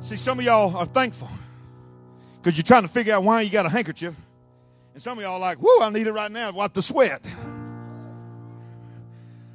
[0.00, 1.28] See, some of y'all are thankful
[2.36, 4.14] because you're trying to figure out why you got a handkerchief.
[4.94, 6.82] And some of y'all are like, whoo, I need it right now to wipe the
[6.82, 7.22] sweat.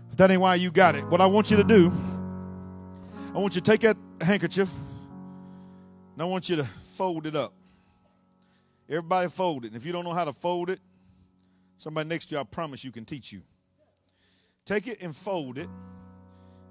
[0.10, 1.06] But that ain't why you got it.
[1.06, 1.92] What I want you to do,
[3.34, 4.70] I want you to take that handkerchief
[6.14, 7.54] and I want you to fold it up.
[8.88, 9.70] Everybody fold it.
[9.70, 10.80] And if you don't know how to fold it,
[11.78, 13.42] somebody next to you, I promise you, can teach you.
[14.66, 15.70] Take it and fold it.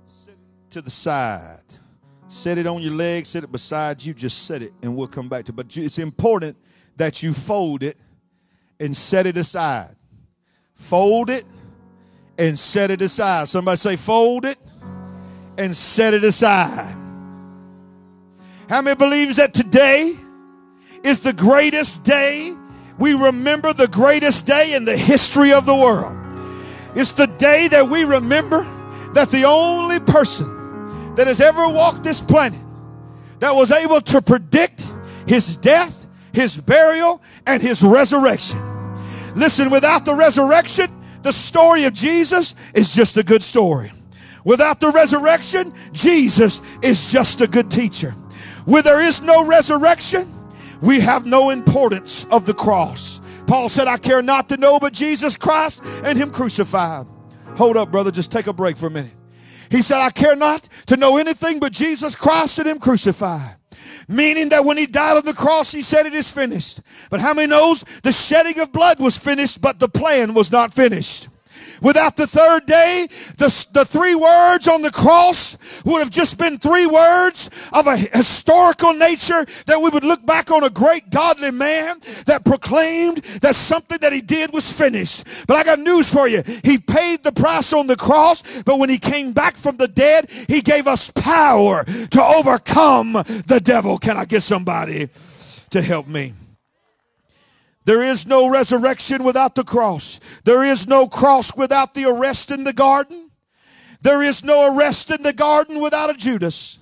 [0.07, 1.63] Set it to the side.
[2.33, 5.29] Set it on your leg, set it beside you, just set it, and we'll come
[5.29, 5.55] back to it.
[5.55, 6.57] But it's important
[6.97, 7.99] that you fold it
[8.81, 9.95] and set it aside.
[10.75, 11.45] Fold it
[12.39, 13.51] and set it aside.
[13.51, 14.59] Somebody say, fold it
[15.59, 16.97] and set it aside.
[18.67, 20.17] How many believes that today
[21.05, 22.51] is the greatest day?
[22.99, 26.17] We remember the greatest day in the history of the world.
[26.97, 28.63] It's the day that we remember
[29.13, 30.62] that the only person
[31.17, 32.61] that has ever walked this planet
[33.41, 34.87] that was able to predict
[35.27, 38.61] his death, his burial, and his resurrection.
[39.35, 40.91] Listen, without the resurrection,
[41.23, 43.93] the story of Jesus is just a good story.
[44.45, 48.11] Without the resurrection, Jesus is just a good teacher.
[48.65, 50.33] Where there is no resurrection,
[50.81, 53.21] we have no importance of the cross.
[53.47, 57.07] Paul said, I care not to know but Jesus Christ and Him crucified.
[57.57, 59.13] Hold up, brother, just take a break for a minute.
[59.73, 63.57] He said, I care not to know anything but Jesus Christ and Him crucified.
[64.07, 66.81] Meaning that when he died on the cross, he said it is finished.
[67.09, 70.75] But how many knows the shedding of blood was finished, but the plan was not
[70.75, 71.29] finished?
[71.81, 76.59] Without the third day, the, the three words on the cross would have just been
[76.59, 81.51] three words of a historical nature that we would look back on a great godly
[81.51, 85.25] man that proclaimed that something that he did was finished.
[85.47, 86.43] But I got news for you.
[86.65, 90.31] He paid the price on the cross, but when he came back from the dead,
[90.49, 93.99] he gave us power to overcome the devil.
[93.99, 95.09] Can I get somebody
[95.71, 96.35] to help me?
[97.85, 100.21] There is no resurrection without the cross.
[100.45, 103.31] There is no cross without the arrest in the garden.
[104.03, 106.79] There is no arrest in the garden without a Judas.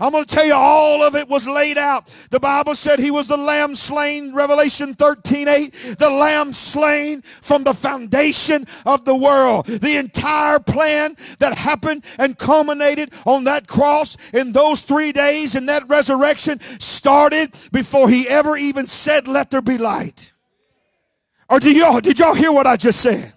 [0.00, 2.12] I'm going to tell you all of it was laid out.
[2.30, 7.64] The Bible said he was the lamb slain, Revelation 13 8, the lamb slain from
[7.64, 9.66] the foundation of the world.
[9.66, 15.66] The entire plan that happened and culminated on that cross in those three days in
[15.66, 20.33] that resurrection started before he ever even said, Let there be light.
[21.48, 23.32] Or do y'all, did y'all hear what I just said?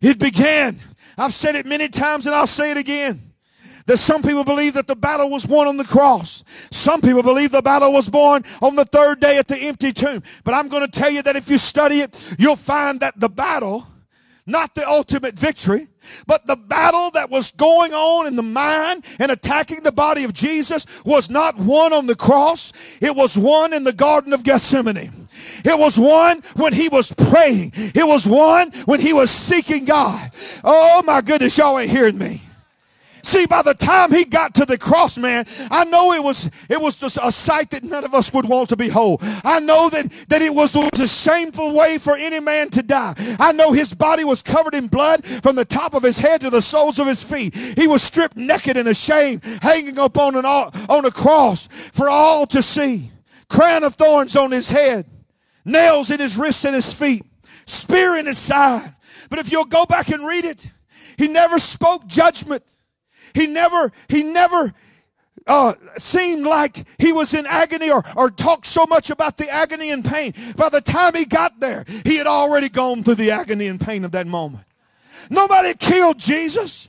[0.00, 0.78] It began.
[1.18, 3.32] I've said it many times and I'll say it again.
[3.86, 6.44] That some people believe that the battle was won on the cross.
[6.70, 10.22] Some people believe the battle was won on the third day at the empty tomb.
[10.44, 13.28] But I'm going to tell you that if you study it, you'll find that the
[13.28, 13.86] battle,
[14.46, 15.88] not the ultimate victory,
[16.26, 20.32] but the battle that was going on in the mind and attacking the body of
[20.32, 22.72] Jesus was not won on the cross.
[23.00, 25.19] It was won in the Garden of Gethsemane.
[25.64, 27.72] It was won when he was praying.
[27.74, 30.30] It was won when he was seeking God.
[30.64, 32.42] Oh my goodness, y'all ain't hearing me.
[33.22, 36.80] See, by the time he got to the cross, man, I know it was it
[36.80, 39.20] was a sight that none of us would want to behold.
[39.44, 43.14] I know that that it was, was a shameful way for any man to die.
[43.38, 46.50] I know his body was covered in blood from the top of his head to
[46.50, 47.54] the soles of his feet.
[47.54, 52.46] He was stripped naked and ashamed, hanging up on an on a cross for all
[52.48, 53.10] to see.
[53.48, 55.06] Crown of thorns on his head
[55.64, 57.24] nails in his wrists and his feet,
[57.66, 58.94] spear in his side.
[59.28, 60.70] But if you'll go back and read it,
[61.16, 62.64] he never spoke judgment.
[63.34, 64.74] He never, he never
[65.46, 69.90] uh, seemed like he was in agony or, or talked so much about the agony
[69.90, 70.34] and pain.
[70.56, 74.04] By the time he got there, he had already gone through the agony and pain
[74.04, 74.64] of that moment.
[75.28, 76.88] Nobody killed Jesus.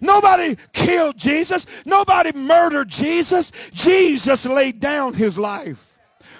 [0.00, 1.66] Nobody killed Jesus.
[1.84, 3.52] Nobody murdered Jesus.
[3.72, 5.89] Jesus laid down his life.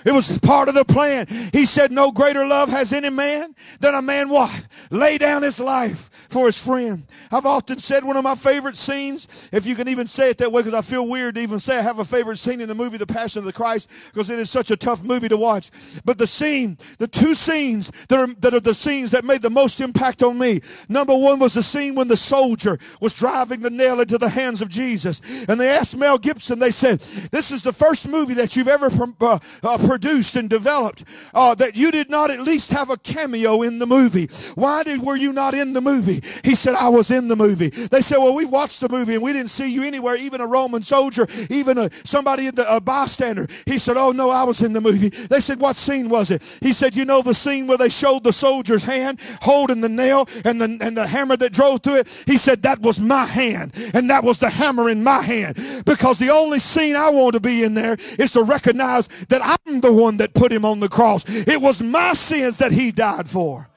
[0.05, 1.27] It was part of the plan.
[1.53, 4.67] He said, No greater love has any man than a man what?
[4.91, 7.07] Lay down his life for his friend.
[7.31, 10.51] I've often said one of my favorite scenes, if you can even say it that
[10.51, 12.75] way, because I feel weird to even say I have a favorite scene in the
[12.75, 15.71] movie The Passion of the Christ, because it is such a tough movie to watch.
[16.05, 19.51] But the scene, the two scenes that are, that are the scenes that made the
[19.51, 20.61] most impact on me.
[20.89, 24.63] Number one was the scene when the soldier was driving the nail into the hands
[24.63, 25.21] of Jesus.
[25.49, 27.01] And they asked Mel Gibson, they said,
[27.31, 31.03] This is the first movie that you've ever uh, uh, produced and developed
[31.35, 34.27] uh, that you did not at least have a cameo in the movie?
[34.55, 36.23] Why did, were you not in the movie?
[36.45, 37.71] He said, I was in the movie.
[37.71, 40.47] They said, Well, we watched the movie and we didn't see you anywhere, even a
[40.47, 43.49] Roman soldier, even a, somebody, the, a bystander.
[43.67, 45.09] He said, Oh, no, I was in the movie.
[45.09, 46.41] They said, What scene was it?
[46.61, 50.29] He said, You know the scene where they showed the soldier's hand holding the nail
[50.45, 52.25] and the, and the hammer that drove through it?
[52.27, 56.21] He said, That was my hand and that was the hammer in my hand because
[56.21, 59.93] the only scene I want to be in there is to recognize that I'm the
[59.93, 61.25] one that put him on the cross.
[61.29, 63.69] It was my sins that he died for,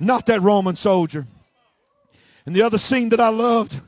[0.00, 1.26] not that Roman soldier.
[2.46, 3.80] And the other scene that I loved,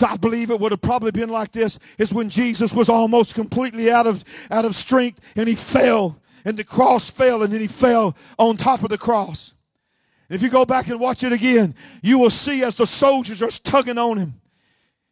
[0.00, 3.90] I believe it would have probably been like this, is when Jesus was almost completely
[3.90, 7.66] out of, out of strength and he fell and the cross fell and then he
[7.66, 9.52] fell on top of the cross.
[10.28, 13.42] And if you go back and watch it again, you will see as the soldiers
[13.42, 14.39] are tugging on him.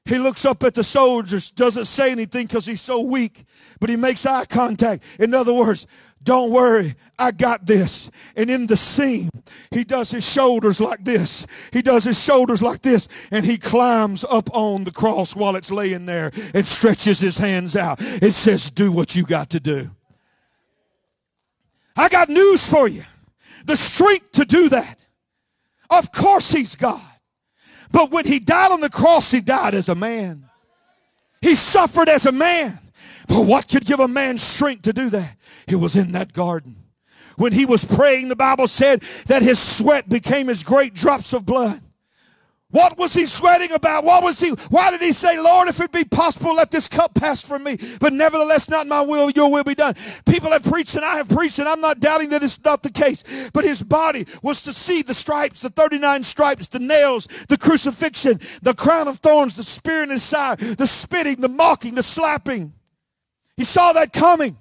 [0.08, 3.44] He looks up at the soldiers, doesn't say anything because he's so weak,
[3.78, 5.04] but he makes eye contact.
[5.20, 5.86] In other words,
[6.22, 8.10] don't worry, I got this.
[8.34, 9.28] And in the scene,
[9.70, 11.46] he does his shoulders like this.
[11.74, 15.70] He does his shoulders like this, and he climbs up on the cross while it's
[15.70, 17.98] laying there and stretches his hands out.
[18.00, 19.90] It says, Do what you got to do.
[21.96, 23.02] I got news for you
[23.66, 25.06] the strength to do that.
[25.90, 27.02] Of course, he's God.
[27.90, 30.48] But when he died on the cross, he died as a man.
[31.40, 32.78] He suffered as a man.
[33.28, 35.36] But what could give a man strength to do that?
[35.66, 36.76] It was in that garden.
[37.36, 41.46] When he was praying, the Bible said that his sweat became as great drops of
[41.46, 41.80] blood.
[42.70, 44.04] What was he sweating about?
[44.04, 44.50] What was he?
[44.68, 47.78] Why did he say, Lord, if it be possible, let this cup pass from me?
[47.98, 49.94] But nevertheless, not my will, your will be done.
[50.26, 52.90] People have preached and I have preached, and I'm not doubting that it's not the
[52.90, 53.24] case.
[53.54, 58.38] But his body was to see the stripes, the 39 stripes, the nails, the crucifixion,
[58.60, 62.74] the crown of thorns, the spear in his side, the spitting, the mocking, the slapping.
[63.56, 64.58] He saw that coming.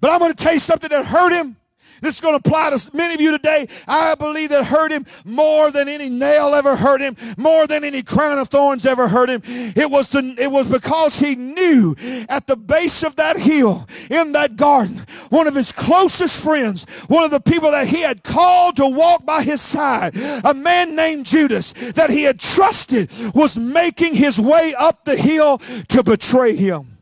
[0.00, 1.56] But I'm going to tell you something that hurt him
[2.00, 3.68] this is going to apply to many of you today.
[3.86, 8.02] I believe that hurt him more than any nail ever hurt him, more than any
[8.02, 9.42] crown of thorns ever hurt him.
[9.44, 11.94] It was the, it was because he knew
[12.28, 17.24] at the base of that hill in that garden, one of his closest friends, one
[17.24, 21.26] of the people that he had called to walk by his side, a man named
[21.26, 25.58] Judas that he had trusted was making his way up the hill
[25.88, 26.98] to betray him,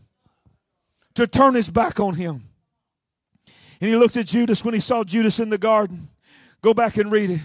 [1.15, 2.49] to turn his back on him.
[3.81, 6.09] And he looked at Judas when he saw Judas in the garden.
[6.63, 7.41] Go back and read it.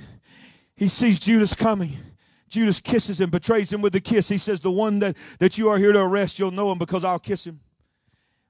[0.75, 1.97] He sees Judas coming.
[2.47, 4.29] Judas kisses him, betrays him with a kiss.
[4.29, 7.03] He says, The one that, that you are here to arrest, you'll know him because
[7.03, 7.59] I'll kiss him.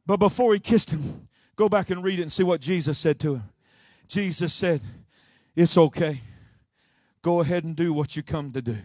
[0.05, 3.19] But before he kissed him, go back and read it and see what Jesus said
[3.21, 3.43] to him.
[4.07, 4.81] Jesus said,
[5.55, 6.21] It's okay.
[7.21, 8.77] Go ahead and do what you come to do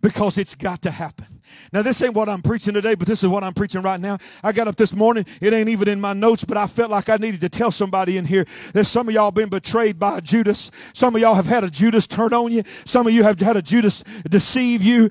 [0.00, 1.40] because it's got to happen.
[1.72, 4.18] Now, this ain't what I'm preaching today, but this is what I'm preaching right now.
[4.42, 5.26] I got up this morning.
[5.40, 8.16] It ain't even in my notes, but I felt like I needed to tell somebody
[8.16, 10.70] in here that some of y'all been betrayed by Judas.
[10.92, 12.62] Some of y'all have had a Judas turn on you.
[12.84, 15.08] Some of you have had a Judas deceive you,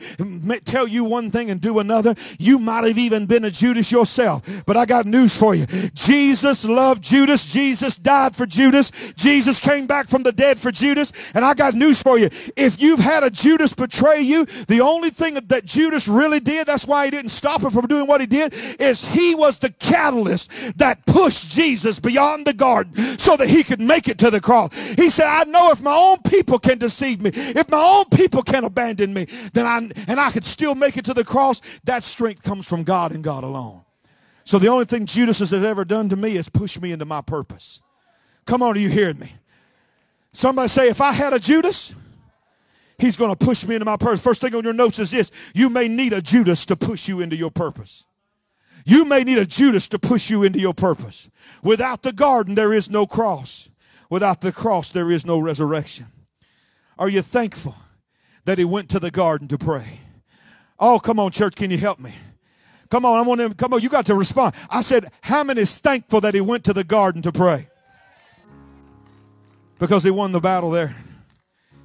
[0.65, 2.15] tell you one thing and do another.
[2.37, 4.63] You might have even been a Judas yourself.
[4.65, 5.65] But I got news for you.
[5.93, 7.45] Jesus loved Judas.
[7.45, 8.91] Jesus died for Judas.
[9.15, 11.11] Jesus came back from the dead for Judas.
[11.33, 12.29] And I got news for you.
[12.55, 14.45] If you've had a Judas betray you,
[14.79, 18.07] the only thing that Judas really did, that's why he didn't stop him from doing
[18.07, 23.35] what he did, is he was the catalyst that pushed Jesus beyond the garden so
[23.35, 24.73] that he could make it to the cross.
[24.91, 28.41] He said, I know if my own people can deceive me, if my own people
[28.41, 32.05] can abandon me, then I, and I could still make it to the cross, that
[32.05, 33.81] strength comes from God and God alone.
[34.45, 37.19] So the only thing Judas has ever done to me is push me into my
[37.19, 37.81] purpose.
[38.45, 39.33] Come on, are you hearing me?
[40.31, 41.93] Somebody say, if I had a Judas,
[42.99, 44.19] He's going to push me into my purpose.
[44.19, 47.21] First thing on your notes is this you may need a Judas to push you
[47.21, 48.05] into your purpose.
[48.85, 51.29] You may need a Judas to push you into your purpose.
[51.63, 53.69] Without the garden, there is no cross.
[54.09, 56.07] Without the cross, there is no resurrection.
[56.97, 57.75] Are you thankful
[58.45, 59.99] that he went to the garden to pray?
[60.79, 62.13] Oh, come on, church, can you help me?
[62.89, 63.53] Come on, I want him.
[63.53, 64.55] Come on, you got to respond.
[64.69, 67.69] I said, how many is thankful that he went to the garden to pray?
[69.77, 70.95] Because he won the battle there.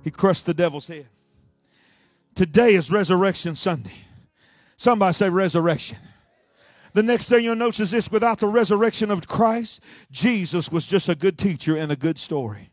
[0.04, 1.08] He crushed the devil's head.
[2.34, 3.94] Today is Resurrection Sunday.
[4.76, 5.96] Somebody say resurrection.
[6.92, 11.08] The next thing you'll notice is this without the resurrection of Christ, Jesus was just
[11.08, 12.70] a good teacher and a good story.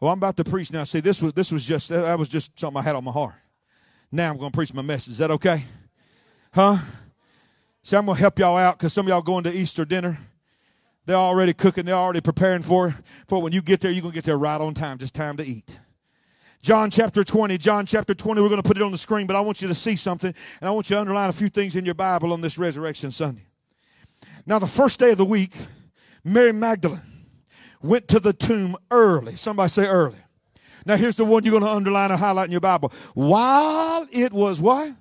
[0.00, 0.84] Well, I'm about to preach now.
[0.84, 3.34] See, this was this was just that was just something I had on my heart.
[4.10, 5.12] Now I'm to preach my message.
[5.12, 5.64] Is that okay?
[6.52, 6.78] Huh?
[7.82, 10.18] See, I'm to help y'all out because some of y'all going to Easter dinner.
[11.04, 11.84] They're already cooking.
[11.84, 12.96] They're already preparing for
[13.28, 13.90] for when you get there.
[13.90, 14.98] You're to get there right on time.
[14.98, 15.78] Just time to eat.
[16.62, 17.58] John chapter 20.
[17.58, 18.40] John chapter 20.
[18.40, 20.34] We're going to put it on the screen, but I want you to see something,
[20.60, 23.10] and I want you to underline a few things in your Bible on this Resurrection
[23.10, 23.46] Sunday.
[24.46, 25.54] Now, the first day of the week,
[26.24, 27.02] Mary Magdalene
[27.82, 29.36] went to the tomb early.
[29.36, 30.18] Somebody say early.
[30.86, 32.92] Now here's the one you're going to underline or highlight in your Bible.
[33.14, 34.94] While it was what?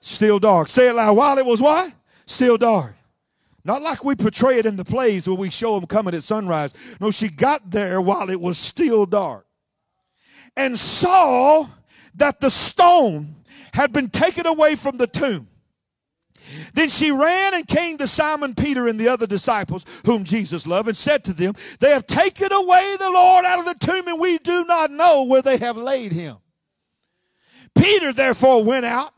[0.00, 0.68] Still dark.
[0.68, 1.16] Say it loud.
[1.16, 1.92] While it was what?
[2.24, 2.94] Still dark.
[3.64, 6.72] Not like we portray it in the plays where we show them coming at sunrise.
[7.00, 9.44] No, she got there while it was still dark
[10.58, 11.66] and saw
[12.16, 13.36] that the stone
[13.72, 15.48] had been taken away from the tomb.
[16.74, 20.88] Then she ran and came to Simon Peter and the other disciples whom Jesus loved
[20.88, 24.18] and said to them, They have taken away the Lord out of the tomb and
[24.18, 26.38] we do not know where they have laid him.
[27.76, 29.12] Peter therefore went out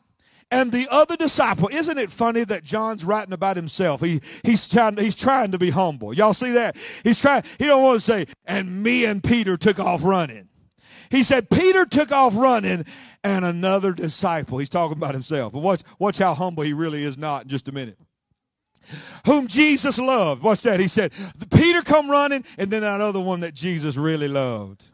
[0.50, 1.70] and the other disciple.
[1.72, 4.00] Isn't it funny that John's writing about himself?
[4.00, 6.12] He, he's, trying, he's trying to be humble.
[6.12, 6.76] Y'all see that?
[7.04, 10.49] He's trying, he don't want to say, and me and Peter took off running.
[11.10, 12.86] He said, Peter took off running
[13.24, 14.58] and another disciple.
[14.58, 15.52] He's talking about himself.
[15.52, 17.98] But watch, watch how humble he really is not in just a minute.
[19.26, 20.42] Whom Jesus loved.
[20.42, 20.80] Watch that.
[20.80, 21.12] He said,
[21.52, 24.86] Peter come running, and then that other one that Jesus really loved.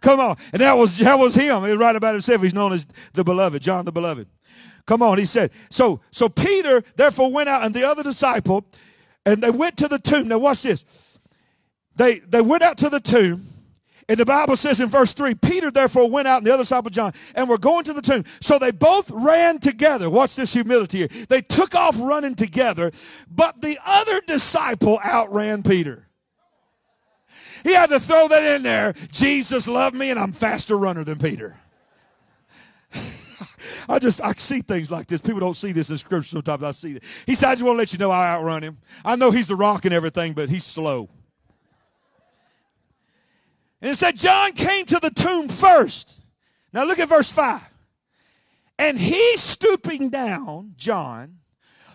[0.00, 0.36] Come on.
[0.52, 1.64] And that was that was him.
[1.64, 2.42] He was right about himself.
[2.42, 4.28] He's known as the beloved, John the beloved.
[4.86, 5.50] Come on, he said.
[5.70, 8.64] So so Peter therefore went out and the other disciple,
[9.26, 10.28] and they went to the tomb.
[10.28, 10.84] Now watch this.
[11.96, 13.53] They they went out to the tomb
[14.08, 16.90] and the Bible says in verse 3 Peter therefore went out and the other disciple
[16.90, 18.24] John and were going to the tomb.
[18.40, 20.10] So they both ran together.
[20.10, 21.26] Watch this humility here.
[21.28, 22.92] They took off running together,
[23.30, 26.06] but the other disciple outran Peter.
[27.62, 28.94] He had to throw that in there.
[29.10, 31.56] Jesus loved me and I'm faster runner than Peter.
[33.88, 35.20] I just I see things like this.
[35.20, 36.62] People don't see this in scripture sometimes.
[36.62, 37.04] I see it.
[37.26, 38.78] He said, I just want to let you know I outrun him.
[39.04, 41.08] I know he's the rock and everything, but he's slow.
[43.84, 46.22] And it said John came to the tomb first.
[46.72, 47.60] Now look at verse 5.
[48.78, 51.40] And he stooping down, John,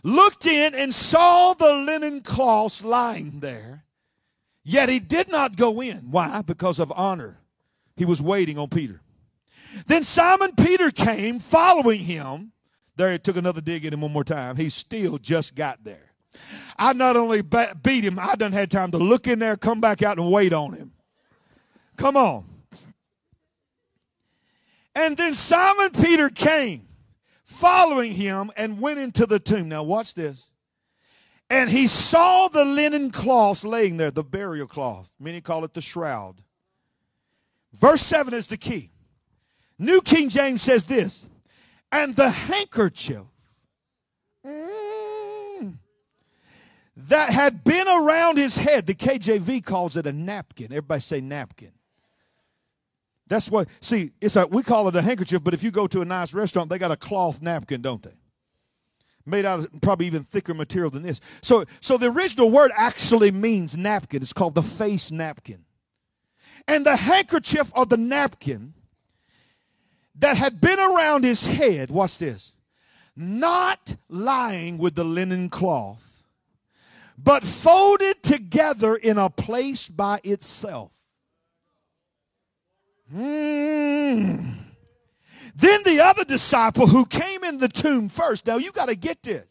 [0.03, 3.86] looked in and saw the linen cloths lying there.
[4.63, 6.12] Yet he did not go in.
[6.12, 6.43] Why?
[6.43, 7.39] Because of honor.
[7.96, 9.01] He was waiting on Peter.
[9.88, 12.51] Then Simon Peter came following him.
[12.98, 14.58] There he took another dig at him one more time.
[14.58, 16.12] He still just got there.
[16.77, 20.03] I not only beat him, I done had time to look in there, come back
[20.03, 20.91] out and wait on him.
[22.00, 22.46] Come on.
[24.96, 26.88] And then Simon Peter came
[27.44, 29.68] following him and went into the tomb.
[29.68, 30.48] Now, watch this.
[31.50, 35.12] And he saw the linen cloth laying there, the burial cloth.
[35.20, 36.41] Many call it the shroud.
[37.74, 38.91] Verse 7 is the key.
[39.77, 41.27] New King James says this
[41.91, 43.25] and the handkerchief
[44.46, 45.77] mm,
[46.96, 50.68] that had been around his head, the KJV calls it a napkin.
[50.68, 51.74] Everybody say napkin.
[53.29, 56.01] That's what, see, it's a, we call it a handkerchief, but if you go to
[56.01, 58.15] a nice restaurant, they got a cloth napkin, don't they?
[59.25, 61.21] Made out of probably even thicker material than this.
[61.43, 64.24] So, so the original word actually means napkin.
[64.24, 65.63] It's called the face napkin.
[66.67, 68.74] And the handkerchief or the napkin
[70.15, 72.55] that had been around his head, watch this,
[73.15, 76.24] not lying with the linen cloth,
[77.15, 80.91] but folded together in a place by itself.
[83.13, 84.56] Mm.
[85.56, 89.24] Then the other disciple who came in the tomb first, now you got to get
[89.24, 89.48] this,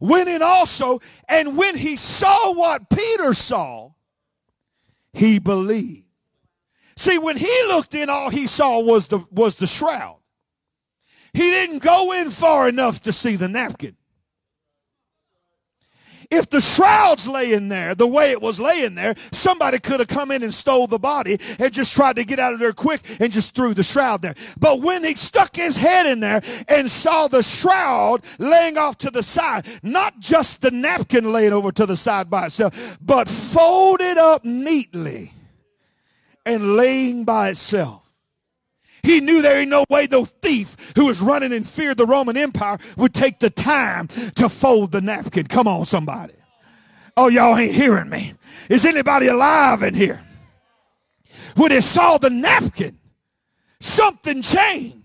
[0.00, 3.92] went in also, and when he saw what Peter saw,
[5.12, 6.04] he believed.
[6.96, 10.18] See, when he looked in, all he saw was the, was the shroud.
[11.32, 13.96] He didn't go in far enough to see the napkin.
[16.32, 20.30] If the shroud's laying there the way it was laying there, somebody could have come
[20.30, 23.30] in and stole the body and just tried to get out of there quick and
[23.30, 24.34] just threw the shroud there.
[24.58, 29.10] But when he stuck his head in there and saw the shroud laying off to
[29.10, 34.16] the side, not just the napkin laid over to the side by itself, but folded
[34.16, 35.34] up neatly
[36.46, 38.01] and laying by itself.
[39.02, 42.06] He knew there ain't no way no thief who was running in fear of the
[42.06, 45.46] Roman Empire would take the time to fold the napkin.
[45.46, 46.34] Come on, somebody.
[47.16, 48.34] Oh, y'all ain't hearing me.
[48.68, 50.22] Is anybody alive in here?
[51.56, 52.98] When they saw the napkin,
[53.80, 55.02] something changed.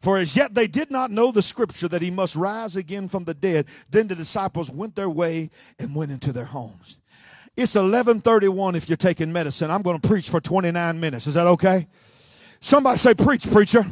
[0.00, 3.24] For as yet they did not know the scripture that he must rise again from
[3.24, 3.66] the dead.
[3.88, 6.98] Then the disciples went their way and went into their homes.
[7.56, 9.70] It's 11:31 if you're taking medicine.
[9.70, 11.26] I'm going to preach for 29 minutes.
[11.26, 11.86] Is that okay?
[12.64, 13.84] Somebody say, Preach, preacher.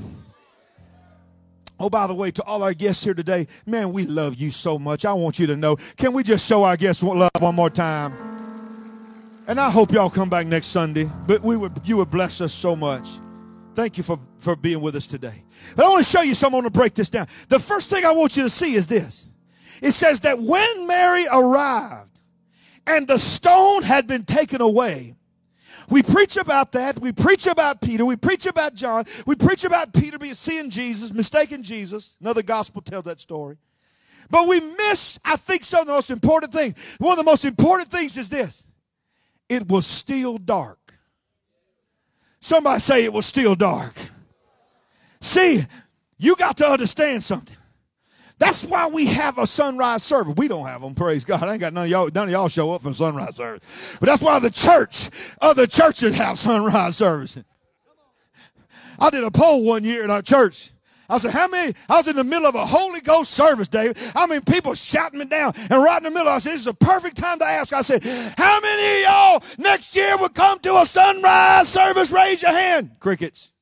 [1.79, 4.79] Oh, by the way, to all our guests here today, man, we love you so
[4.79, 5.05] much.
[5.05, 5.77] I want you to know.
[5.99, 8.15] Can we just show our guests love one more time?
[9.47, 11.05] And I hope y'all come back next Sunday.
[11.27, 13.07] But we would you would bless us so much.
[13.75, 15.45] Thank you for, for being with us today.
[15.77, 16.55] But I want to show you something.
[16.55, 17.27] I want to break this down.
[17.49, 19.29] The first thing I want you to see is this.
[19.83, 22.23] It says that when Mary arrived
[22.87, 25.15] and the stone had been taken away.
[25.93, 26.99] We preach about that.
[26.99, 28.07] We preach about Peter.
[28.07, 29.05] We preach about John.
[29.27, 32.17] We preach about Peter being seeing Jesus, mistaking Jesus.
[32.19, 33.59] Another gospel tells that story.
[34.31, 36.77] But we miss, I think, some of the most important things.
[36.99, 38.67] One of the most important things is this
[39.51, 40.79] it was still dark.
[42.41, 43.95] Somebody say it was still dark.
[45.21, 45.67] See,
[46.17, 47.57] you got to understand something.
[48.43, 50.35] That's why we have a sunrise service.
[50.37, 51.45] We don't have them, praise God.
[51.45, 53.63] I ain't got none of y'all, none of y'all show up for sunrise service.
[54.01, 57.39] But that's why the church, other churches have sunrise service.
[58.99, 60.73] I did a poll one year in our church.
[61.09, 61.73] I said, how many?
[61.89, 63.97] I was in the middle of a Holy Ghost service, David.
[64.17, 65.53] I mean, people shouting me down.
[65.57, 67.73] And right in the middle, I said, this is a perfect time to ask.
[67.73, 68.03] I said,
[68.37, 72.11] how many of y'all next year would come to a sunrise service?
[72.11, 72.97] Raise your hand.
[72.99, 73.53] Crickets.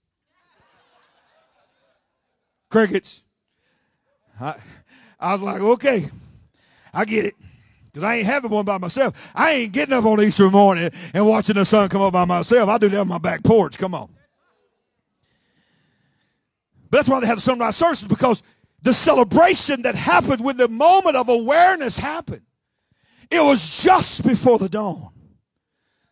[2.70, 3.24] Crickets.
[4.40, 4.56] I,
[5.18, 6.08] I was like, okay,
[6.92, 7.34] I get it.
[7.86, 9.14] Because I ain't having one by myself.
[9.34, 12.68] I ain't getting up on Easter morning and watching the sun come up by myself.
[12.68, 13.76] I do that on my back porch.
[13.78, 14.08] Come on.
[16.88, 18.42] But that's why they have the sunrise services because
[18.82, 22.42] the celebration that happened when the moment of awareness happened,
[23.30, 25.10] it was just before the dawn,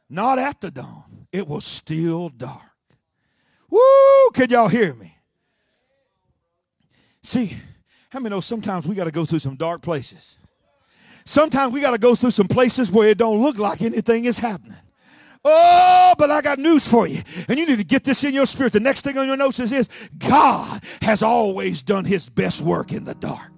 [0.08, 1.26] not at the dawn.
[1.32, 2.62] It was still dark.
[3.70, 4.30] Woo!
[4.34, 5.16] Could y'all hear me?
[7.22, 7.56] See,
[8.10, 10.38] how many know sometimes we got to go through some dark places?
[11.24, 14.38] Sometimes we got to go through some places where it don't look like anything is
[14.38, 14.78] happening.
[15.44, 17.22] Oh, but I got news for you.
[17.48, 18.72] And you need to get this in your spirit.
[18.72, 22.92] The next thing on your notes is this God has always done his best work
[22.92, 23.52] in the dark.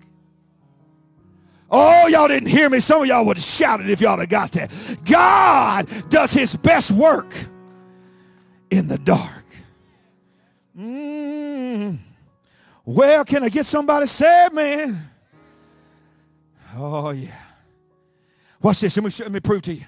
[1.71, 2.81] Oh, y'all didn't hear me.
[2.81, 4.73] Some of y'all would have shouted if y'all had got that.
[5.05, 7.33] God does his best work
[8.71, 9.45] in the dark.
[10.77, 11.20] Mm.
[12.85, 15.11] Well, can I get somebody said, man?
[16.77, 17.31] Oh, yeah.
[18.63, 18.97] Watch this.
[18.97, 19.85] Let me, let me prove to you.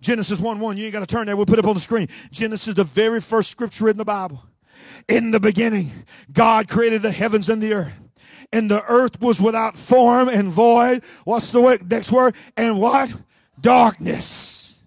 [0.00, 0.76] Genesis 1 1.
[0.76, 1.36] You ain't got to turn there.
[1.36, 2.08] We'll put it up on the screen.
[2.30, 4.42] Genesis, the very first scripture in the Bible.
[5.08, 5.90] In the beginning,
[6.32, 7.98] God created the heavens and the earth.
[8.52, 11.04] And the earth was without form and void.
[11.24, 12.34] What's the next word?
[12.56, 13.14] And what?
[13.60, 14.78] Darkness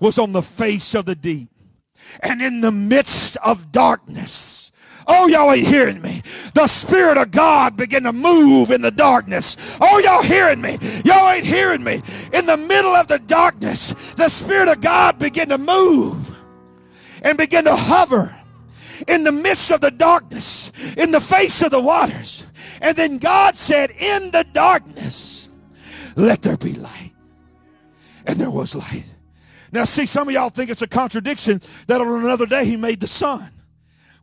[0.00, 1.50] was on the face of the deep.
[2.20, 4.55] And in the midst of darkness,
[5.06, 6.22] Oh, y'all ain't hearing me.
[6.54, 9.56] The Spirit of God began to move in the darkness.
[9.80, 10.78] Oh, y'all hearing me.
[11.04, 12.02] Y'all ain't hearing me.
[12.32, 16.36] In the middle of the darkness, the Spirit of God began to move
[17.22, 18.34] and begin to hover
[19.06, 22.46] in the midst of the darkness, in the face of the waters.
[22.80, 25.48] And then God said, In the darkness,
[26.16, 27.12] let there be light.
[28.26, 29.04] And there was light.
[29.70, 33.00] Now, see, some of y'all think it's a contradiction that on another day he made
[33.00, 33.50] the sun.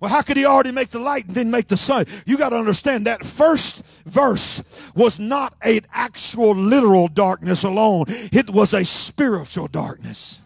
[0.03, 2.07] Well, how could he already make the light and then make the sun?
[2.25, 4.61] You got to understand that first verse
[4.95, 10.41] was not an actual literal darkness alone, it was a spiritual darkness.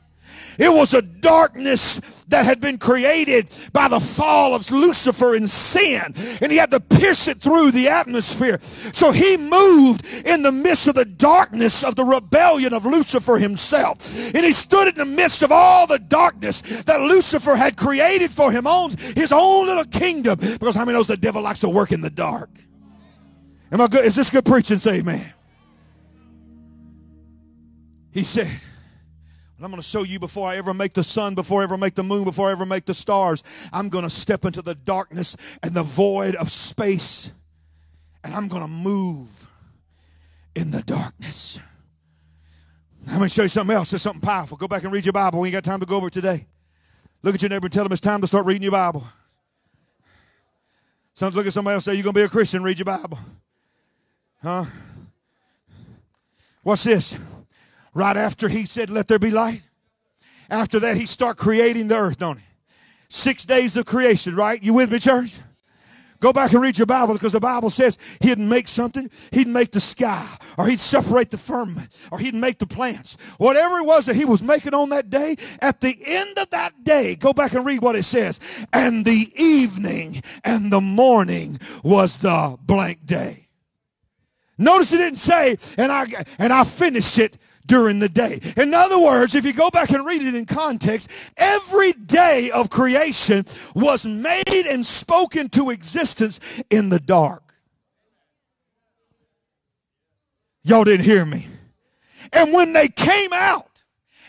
[0.58, 6.14] It was a darkness that had been created by the fall of Lucifer in sin,
[6.42, 8.60] and he had to pierce it through the atmosphere.
[8.94, 13.98] So he moved in the midst of the darkness of the rebellion of Lucifer himself.
[14.36, 18.52] And he stood in the midst of all the darkness that Lucifer had created for
[18.52, 20.40] him, owns his own little kingdom.
[20.40, 22.50] Because how many knows the devil likes to work in the dark?
[23.72, 24.06] Am I good?
[24.06, 24.78] Is this good preaching?
[24.78, 25.34] Say amen.
[28.12, 28.50] He said,
[29.58, 31.78] and I'm going to show you before I ever make the sun, before I ever
[31.78, 33.44] make the moon, before I ever make the stars.
[33.74, 37.32] I'm going to step into the darkness and the void of space.
[38.24, 39.48] And I'm going to move
[40.56, 41.60] in the darkness.
[43.08, 43.92] I'm going to show you something else.
[43.94, 44.58] It's something powerful.
[44.58, 45.40] Go back and read your Bible.
[45.40, 46.46] We ain't got time to go over it today.
[47.24, 49.08] Look at your neighbor and tell them it's time to start reading your Bible.
[51.16, 53.18] Some, look at somebody else say, You're going to be a Christian, read your Bible.
[54.44, 54.66] Huh?
[56.62, 57.18] What's this?
[57.98, 59.64] Right after he said, Let there be light.
[60.52, 62.46] After that, he start creating the earth, don't he?
[63.10, 64.62] Six days of creation, right?
[64.62, 65.40] You with me, church?
[66.20, 69.10] Go back and read your Bible because the Bible says he'd make something.
[69.32, 70.28] He'd make the sky,
[70.60, 73.18] or he'd separate the firmament, or he'd make the plants.
[73.40, 76.84] Whatever it was that he was making on that day, at the end of that
[76.84, 78.40] day, go back and read what it says.
[78.74, 83.48] And the evening and the morning was the blank day.
[84.60, 86.06] Notice it didn't say, and I
[86.38, 88.40] and I finished it during the day.
[88.56, 92.70] In other words, if you go back and read it in context, every day of
[92.70, 97.44] creation was made and spoken to existence in the dark.
[100.64, 101.48] Y'all didn't hear me.
[102.34, 103.84] And when they came out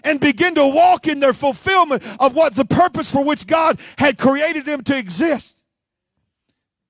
[0.04, 4.18] and began to walk in their fulfillment of what the purpose for which God had
[4.18, 5.56] created them to exist,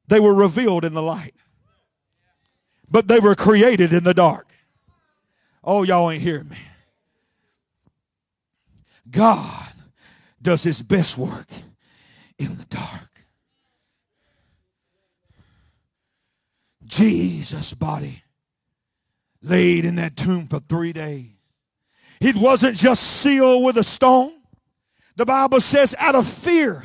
[0.08, 1.34] they were revealed in the light.
[2.90, 4.47] But they were created in the dark.
[5.70, 6.56] Oh, y'all ain't hearing me.
[9.10, 9.68] God
[10.40, 11.46] does his best work
[12.38, 13.10] in the dark.
[16.86, 18.22] Jesus' body
[19.42, 21.26] laid in that tomb for three days.
[22.18, 24.32] It wasn't just sealed with a stone.
[25.16, 26.82] The Bible says, out of fear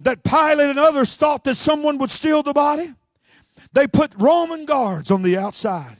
[0.00, 2.94] that Pilate and others thought that someone would steal the body,
[3.74, 5.98] they put Roman guards on the outside.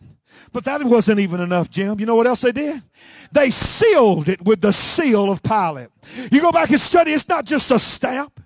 [0.55, 1.99] But that wasn't even enough, Jim.
[1.99, 2.81] You know what else they did?
[3.33, 5.89] They sealed it with the seal of Pilate.
[6.31, 8.41] You go back and study, it's not just a stamp.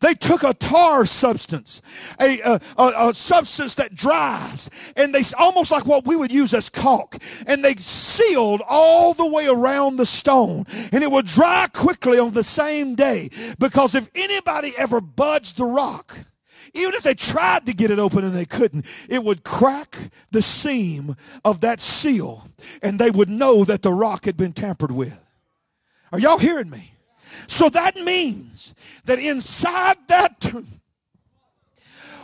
[0.00, 1.82] They took a tar substance,
[2.18, 6.70] a, a, a, substance that dries, and they almost like what we would use as
[6.70, 12.18] caulk, and they sealed all the way around the stone, and it would dry quickly
[12.18, 13.28] on the same day.
[13.58, 16.16] Because if anybody ever budged the rock,
[16.74, 19.98] even if they tried to get it open and they couldn't, it would crack
[20.30, 22.48] the seam of that seal,
[22.82, 25.18] and they would know that the rock had been tampered with.
[26.12, 26.94] Are y'all hearing me?
[27.46, 30.80] So that means that inside that tomb,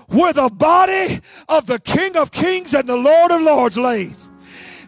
[0.08, 4.14] where the body of the King of Kings and the Lord of Lords laid,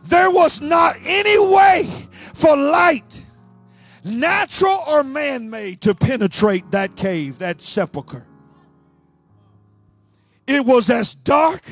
[0.05, 1.89] there was not any way
[2.35, 3.23] for light,
[4.05, 8.27] natural or man made, to penetrate that cave, that sepulcher.
[10.49, 11.63] It was as dark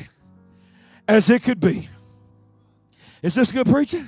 [1.07, 1.89] as it could be.
[3.23, 4.07] Is this good preaching?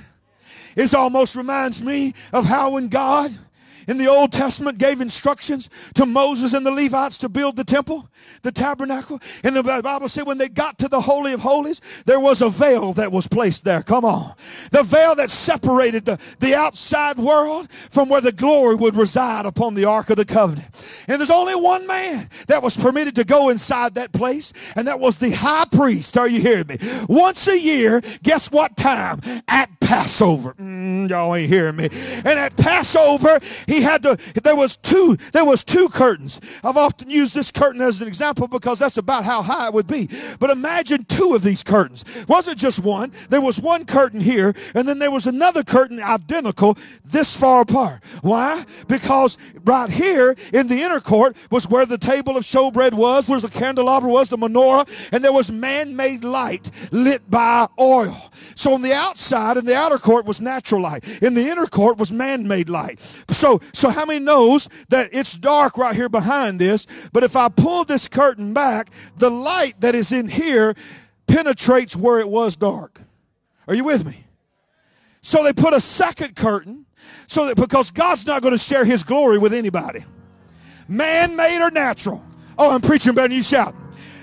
[0.76, 3.36] It almost reminds me of how when God
[3.88, 8.08] in the Old Testament gave instructions to Moses and the Levites to build the temple,
[8.42, 9.20] the tabernacle.
[9.44, 12.50] And the Bible said when they got to the Holy of Holies, there was a
[12.50, 13.82] veil that was placed there.
[13.82, 14.34] Come on.
[14.70, 19.74] The veil that separated the, the outside world from where the glory would reside upon
[19.74, 20.68] the Ark of the Covenant.
[21.08, 25.00] And there's only one man that was permitted to go inside that place, and that
[25.00, 26.16] was the high priest.
[26.16, 26.78] Are you hearing me?
[27.08, 29.20] Once a year, guess what time?
[29.48, 30.54] At Passover.
[30.54, 31.88] Mm, y'all ain't hearing me.
[31.90, 36.40] And at Passover, he had to, there was two, there was two curtains.
[36.62, 39.86] I've often used this curtain as an example because that's about how high it would
[39.86, 40.08] be.
[40.38, 42.04] But imagine two of these curtains.
[42.16, 43.12] It wasn't just one.
[43.28, 48.02] There was one curtain here, and then there was another curtain identical this far apart.
[48.22, 48.64] Why?
[48.88, 53.40] Because right here in the inner court was where the table of showbread was, where
[53.40, 58.29] the candelabra was, the menorah, and there was man-made light lit by oil.
[58.60, 61.22] So on the outside in the outer court was natural light.
[61.22, 63.00] In the inner court was man-made light.
[63.30, 67.48] So, so how many knows that it's dark right here behind this, but if I
[67.48, 70.74] pull this curtain back, the light that is in here
[71.26, 73.00] penetrates where it was dark.
[73.66, 74.26] Are you with me?
[75.22, 76.84] So they put a second curtain
[77.28, 80.04] so that because God's not going to share his glory with anybody.
[80.86, 82.22] Man made or natural.
[82.58, 83.74] Oh, I'm preaching better than you shout.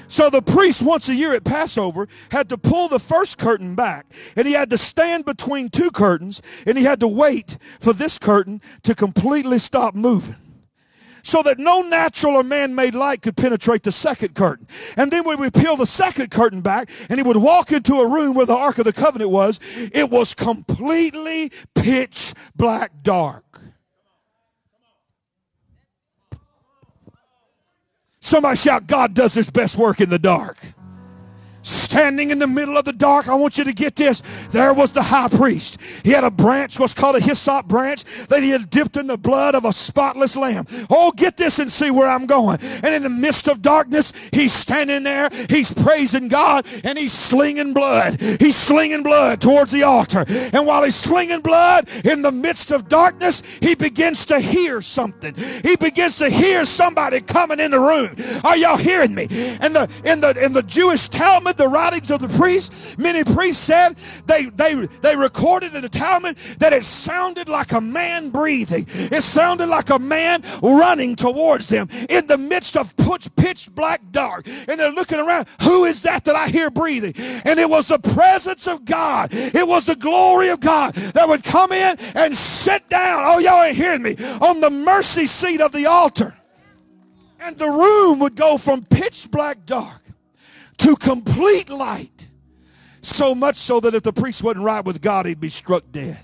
[0.08, 4.06] So the priest, once a year at Passover, had to pull the first curtain back,
[4.36, 8.18] and he had to stand between two curtains, and he had to wait for this
[8.18, 10.36] curtain to completely stop moving
[11.24, 14.66] so that no natural or man-made light could penetrate the second curtain.
[14.96, 18.08] And then when we peel the second curtain back and he would walk into a
[18.08, 19.60] room where the Ark of the Covenant was,
[19.92, 23.44] it was completely pitch black dark.
[28.28, 30.58] Somebody shout, God does his best work in the dark
[31.68, 33.28] standing in the middle of the dark.
[33.28, 34.24] I want you to get this.
[34.52, 35.78] There was the high priest.
[36.04, 39.18] He had a branch, what's called a hyssop branch, that he had dipped in the
[39.18, 40.66] blood of a spotless lamb.
[40.90, 42.60] Oh, get this and see where I'm going.
[42.62, 47.74] And in the midst of darkness, he's standing there, he's praising God, and he's slinging
[47.74, 48.22] blood.
[48.22, 50.26] He's slinging blood towards the altar.
[50.28, 55.36] And while he's slinging blood in the midst of darkness, he begins to hear something.
[55.36, 58.16] He begins to hear somebody coming in the room.
[58.44, 59.28] Are y'all hearing me?
[59.60, 63.64] And the in the in the Jewish Talmud, the writings of the priests, many priests
[63.64, 68.86] said they, they, they recorded in the Talmud that it sounded like a man breathing.
[68.88, 72.96] It sounded like a man running towards them in the midst of
[73.36, 74.48] pitch black dark.
[74.68, 75.48] And they're looking around.
[75.62, 77.14] Who is that that I hear breathing?
[77.46, 79.30] And it was the presence of God.
[79.34, 83.24] It was the glory of God that would come in and sit down.
[83.26, 84.16] Oh, y'all ain't hearing me.
[84.42, 86.36] On the mercy seat of the altar.
[87.40, 90.02] And the room would go from pitch black dark
[90.78, 92.28] to complete light.
[93.02, 96.20] So much so that if the priest wasn't right with God, he'd be struck dead.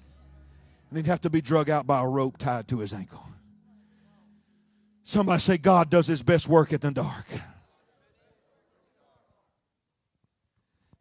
[0.90, 3.24] And he'd have to be drug out by a rope tied to his ankle.
[5.04, 7.28] Somebody say, God does his best work in the dark.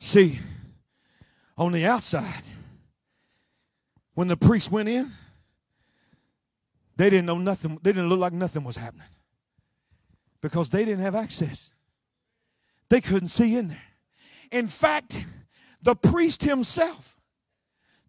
[0.00, 0.38] See,
[1.56, 2.42] on the outside,
[4.14, 5.10] when the priest went in,
[6.96, 9.06] they didn't know nothing, they didn't look like nothing was happening
[10.40, 11.72] because they didn't have access.
[12.92, 13.82] They couldn't see in there.
[14.50, 15.24] In fact,
[15.80, 17.18] the priest himself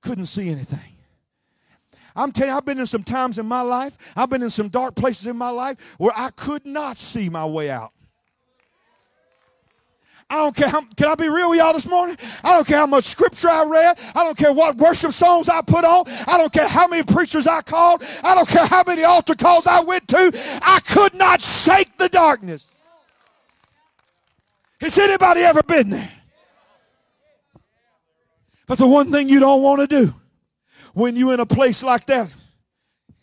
[0.01, 0.97] couldn't see anything.
[2.17, 4.67] I'm telling you, I've been in some times in my life, I've been in some
[4.67, 7.93] dark places in my life where I could not see my way out.
[10.29, 12.17] I don't care how, can I be real with y'all this morning?
[12.43, 13.97] I don't care how much scripture I read.
[14.13, 16.03] I don't care what worship songs I put on.
[16.27, 18.03] I don't care how many preachers I called.
[18.21, 20.59] I don't care how many altar calls I went to.
[20.61, 22.73] I could not shake the darkness.
[24.83, 26.11] Has anybody ever been there?
[28.67, 30.13] But the one thing you don't want to do
[30.93, 32.33] when you're in a place like that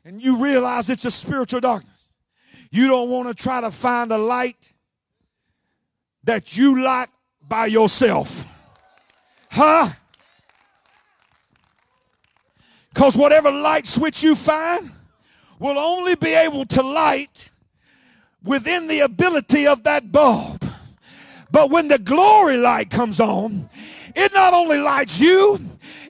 [0.03, 2.09] and you realize it's a spiritual darkness,
[2.71, 4.73] you don't want to try to find a light
[6.25, 7.11] that you light
[7.47, 8.47] by yourself.
[9.51, 9.91] Huh?
[12.89, 14.91] Because whatever light switch you find
[15.59, 17.51] will only be able to light
[18.43, 20.70] within the ability of that bulb.
[21.53, 23.69] But when the glory light comes on,
[24.15, 25.59] it not only lights you,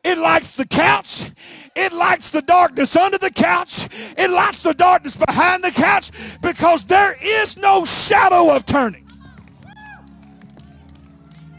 [0.05, 1.31] it lights the couch,
[1.75, 6.85] it lights the darkness under the couch, it lights the darkness behind the couch because
[6.85, 9.07] there is no shadow of turning.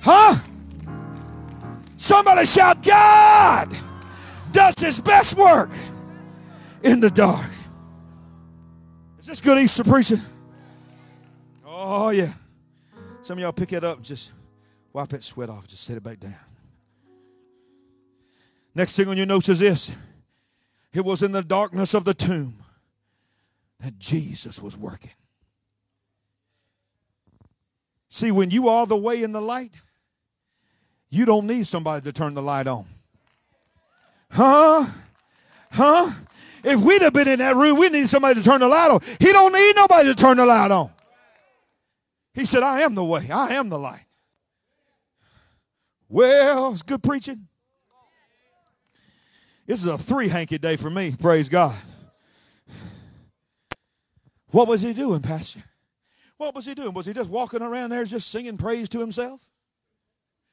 [0.02, 0.38] Huh?
[1.98, 3.76] Somebody shout, God
[4.52, 5.70] does his best work
[6.84, 7.50] in the dark.
[9.20, 10.22] Is this good Easter preaching?
[11.63, 12.34] Oh, yeah.
[13.23, 14.31] Some of y'all pick it up and just
[14.93, 15.67] wipe that sweat off.
[15.67, 16.36] Just set it back down.
[18.73, 19.93] Next thing on your notes is this
[20.93, 22.55] it was in the darkness of the tomb
[23.79, 25.12] that Jesus was working.
[28.10, 29.73] See, when you are the way in the light,
[31.10, 32.86] you don't need somebody to turn the light on.
[34.29, 34.86] Huh?
[35.71, 36.12] Huh?
[36.63, 39.01] If we'd have been in that room, we need somebody to turn the light on.
[39.19, 40.91] He don't need nobody to turn the light on.
[42.34, 44.06] He said, I am the way, I am the light.
[46.08, 47.48] Well, it's good preaching.
[49.65, 51.76] This is a three hanky day for me, praise God.
[54.48, 55.63] What was he doing, Pastor?
[56.38, 56.94] What was he doing?
[56.94, 59.39] Was he just walking around there just singing praise to himself?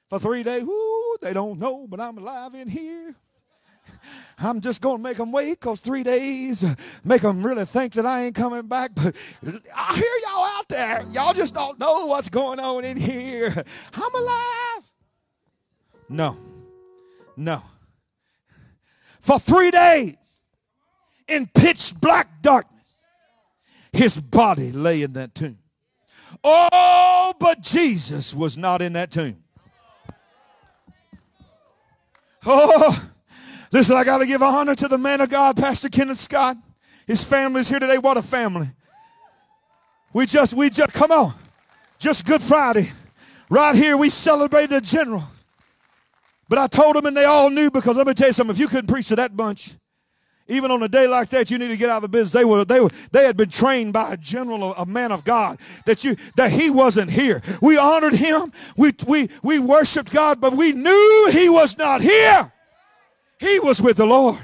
[0.09, 3.15] For three days, Ooh, they don't know, but I'm alive in here.
[4.41, 6.65] I'm just going to make them wait because three days
[7.05, 8.93] make them really think that I ain't coming back.
[8.95, 9.17] But
[9.75, 11.05] I hear y'all out there.
[11.13, 13.65] Y'all just don't know what's going on in here.
[13.95, 14.85] I'm alive.
[16.09, 16.39] No,
[17.37, 17.63] no.
[19.21, 20.17] For three days
[21.27, 22.75] in pitch black darkness,
[23.93, 25.59] his body lay in that tomb.
[26.45, 29.43] Oh, but Jesus was not in that tomb.
[32.47, 33.11] Oh,
[33.73, 36.57] listen, I got to give honor to the man of God, Pastor Kenneth Scott.
[37.07, 37.99] His family's here today.
[37.99, 38.71] What a family.
[40.13, 41.35] We just, we just, come on.
[41.99, 42.93] Just Good Friday.
[43.51, 45.25] Right here, we celebrated a general.
[46.49, 48.55] But I told them, and they all knew because let me tell you something.
[48.55, 49.75] If you couldn't preach to that bunch,
[50.49, 52.33] even on a day like that, you need to get out of the business.
[52.33, 55.61] They were, they were, they had been trained by a general, a man of God,
[55.85, 57.43] that you, that he wasn't here.
[57.61, 58.53] We honored him.
[58.77, 62.51] We, we, we worshiped God, but we knew he was not here.
[63.39, 64.39] He was with the Lord.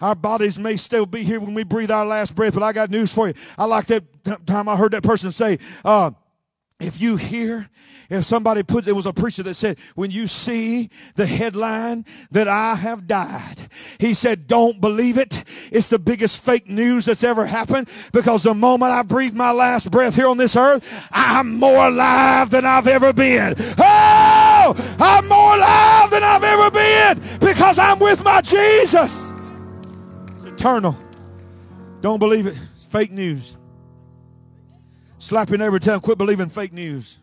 [0.00, 2.90] Our bodies may still be here when we breathe our last breath, but I got
[2.90, 3.34] news for you.
[3.58, 4.04] I like that
[4.46, 6.12] time I heard that person say, uh,
[6.80, 7.68] if you hear,
[8.08, 12.48] if somebody puts, it was a preacher that said, when you see the headline that
[12.48, 15.44] I have died, he said, don't believe it.
[15.70, 19.90] It's the biggest fake news that's ever happened because the moment I breathe my last
[19.90, 23.54] breath here on this earth, I'm more alive than I've ever been.
[23.78, 24.39] Oh,
[24.98, 29.30] I'm more alive than I've ever been because I'm with my Jesus.
[30.36, 30.96] It's eternal.
[32.00, 32.56] Don't believe it.
[32.76, 33.56] It's fake news.
[35.18, 37.18] Slap your neighbor, tell him, quit believing fake news.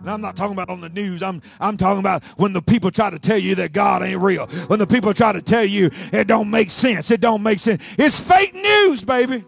[0.00, 1.22] And I'm not talking about on the news.
[1.22, 4.46] I'm, I'm talking about when the people try to tell you that God ain't real.
[4.68, 7.10] When the people try to tell you it don't make sense.
[7.10, 7.82] It don't make sense.
[7.98, 9.44] It's fake news, baby.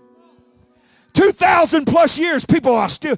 [1.14, 3.16] 2,000 plus years, people are still,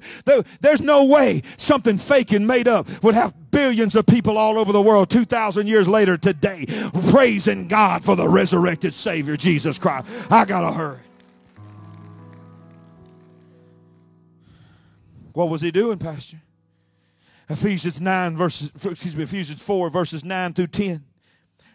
[0.59, 4.71] there's no way something fake and made up would have billions of people all over
[4.71, 6.65] the world 2,000 years later today
[7.09, 10.07] praising God for the resurrected Savior, Jesus Christ.
[10.31, 10.99] I gotta hurry.
[15.33, 16.41] What was he doing, Pastor?
[17.49, 21.03] Ephesians 9 verses, excuse me, Ephesians 4 verses 9 through 10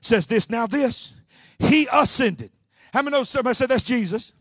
[0.01, 0.49] says this.
[0.49, 1.15] Now this,
[1.59, 2.51] he ascended.
[2.93, 4.33] How many know somebody said that's Jesus?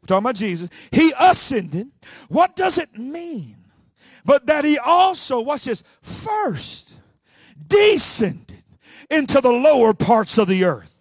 [0.00, 0.70] We're talking about Jesus.
[0.90, 1.88] He ascended.
[2.28, 3.57] What does it mean?
[4.24, 6.94] But that he also, watch this, first
[7.66, 8.62] descended
[9.10, 10.98] into the lower parts of the earth.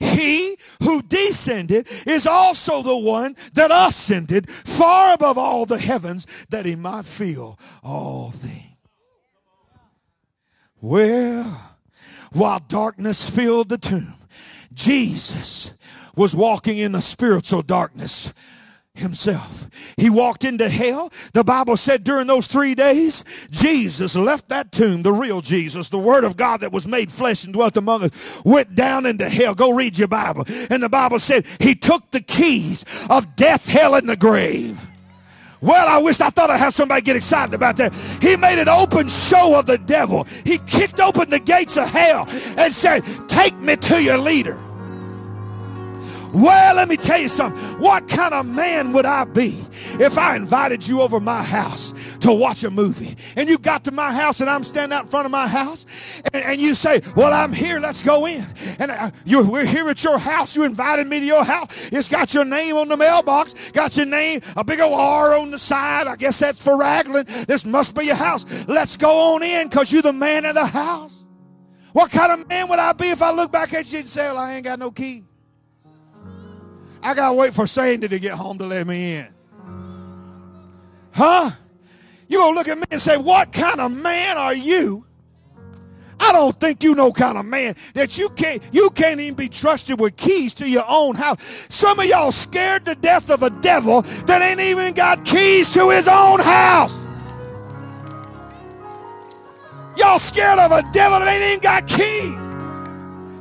[0.00, 6.66] He who descended is also the one that ascended far above all the heavens that
[6.66, 8.64] he might fill all things.
[10.80, 11.74] Well,
[12.32, 14.14] while darkness filled the tomb,
[14.72, 15.72] Jesus
[16.14, 18.32] was walking in the spiritual darkness
[18.98, 19.68] himself.
[19.96, 21.12] He walked into hell.
[21.32, 25.98] The Bible said during those three days, Jesus left that tomb, the real Jesus, the
[25.98, 29.54] Word of God that was made flesh and dwelt among us, went down into hell.
[29.54, 30.44] Go read your Bible.
[30.70, 34.80] And the Bible said he took the keys of death, hell, and the grave.
[35.60, 37.92] Well, I wish I thought I'd have somebody get excited about that.
[38.22, 40.24] He made an open show of the devil.
[40.44, 44.58] He kicked open the gates of hell and said, Take me to your leader.
[46.32, 47.60] Well, let me tell you something.
[47.80, 49.64] What kind of man would I be
[49.98, 53.90] if I invited you over my house to watch a movie and you got to
[53.90, 55.86] my house and I'm standing out in front of my house
[56.32, 58.46] and, and you say, Well, I'm here, let's go in.
[58.78, 60.54] And uh, you, we're here at your house.
[60.54, 61.88] You invited me to your house.
[61.90, 65.50] It's got your name on the mailbox, got your name, a big old R on
[65.50, 66.06] the side.
[66.06, 67.26] I guess that's for Raglan.
[67.46, 68.66] This must be your house.
[68.68, 71.16] Let's go on in because you're the man of the house.
[71.92, 74.26] What kind of man would I be if I look back at you and say,
[74.26, 75.27] Well, I ain't got no key?
[77.02, 79.28] I got to wait for Sandy to get home to let me in.
[81.12, 81.50] Huh?
[82.28, 85.04] You going to look at me and say, What kind of man are you?
[86.20, 89.48] I don't think you know kind of man that you can't you can't even be
[89.48, 91.38] trusted with keys to your own house.
[91.68, 95.90] Some of y'all scared to death of a devil that ain't even got keys to
[95.90, 96.92] his own house.
[99.96, 102.34] Y'all scared of a devil that ain't even got keys.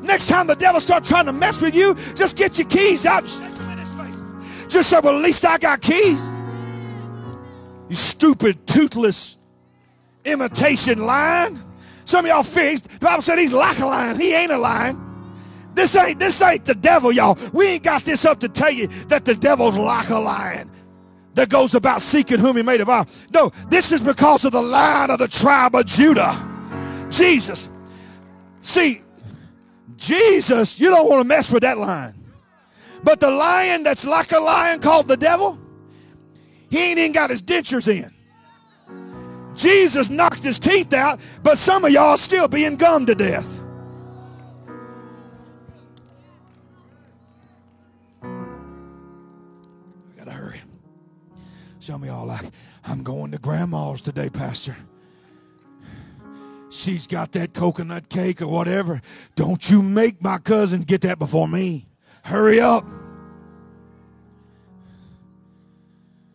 [0.07, 3.25] Next time the devil start trying to mess with you, just get your keys out.
[4.67, 6.19] Just say, well, at least I got keys.
[7.89, 9.37] You stupid, toothless
[10.25, 11.63] imitation lion.
[12.05, 12.77] Some of y'all fear.
[12.77, 14.19] The Bible said he's like a lion.
[14.19, 15.03] He ain't a lion.
[15.73, 17.37] This ain't this ain't the devil, y'all.
[17.53, 20.71] We ain't got this up to tell you that the devil's like a lion
[21.35, 23.05] that goes about seeking whom he may devour.
[23.31, 26.35] No, this is because of the lion of the tribe of Judah.
[27.11, 27.69] Jesus.
[28.61, 29.01] See,
[29.97, 32.15] Jesus, you don't want to mess with that lion.
[33.07, 35.57] But the lion that's like a lion called the devil,
[36.69, 38.13] he ain't even got his dentures in.
[39.55, 43.61] Jesus knocked his teeth out, but some of y'all still being gummed to death.
[48.21, 48.27] I
[50.17, 50.59] gotta hurry.
[51.79, 52.51] Some of y'all like,
[52.83, 54.75] I'm going to grandma's today, Pastor
[56.69, 59.01] she's got that coconut cake or whatever.
[59.37, 61.87] Don't you make my cousin get that before me.
[62.27, 62.85] Hurry up.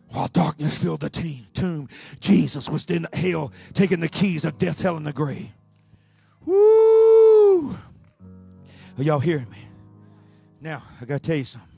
[0.09, 1.87] While darkness filled the tomb,
[2.19, 5.51] Jesus was in hell, taking the keys of death, hell, and the grave.
[6.47, 7.75] Woo!
[8.97, 9.59] Are y'all hearing me?
[10.61, 11.69] Now, I got to tell you something.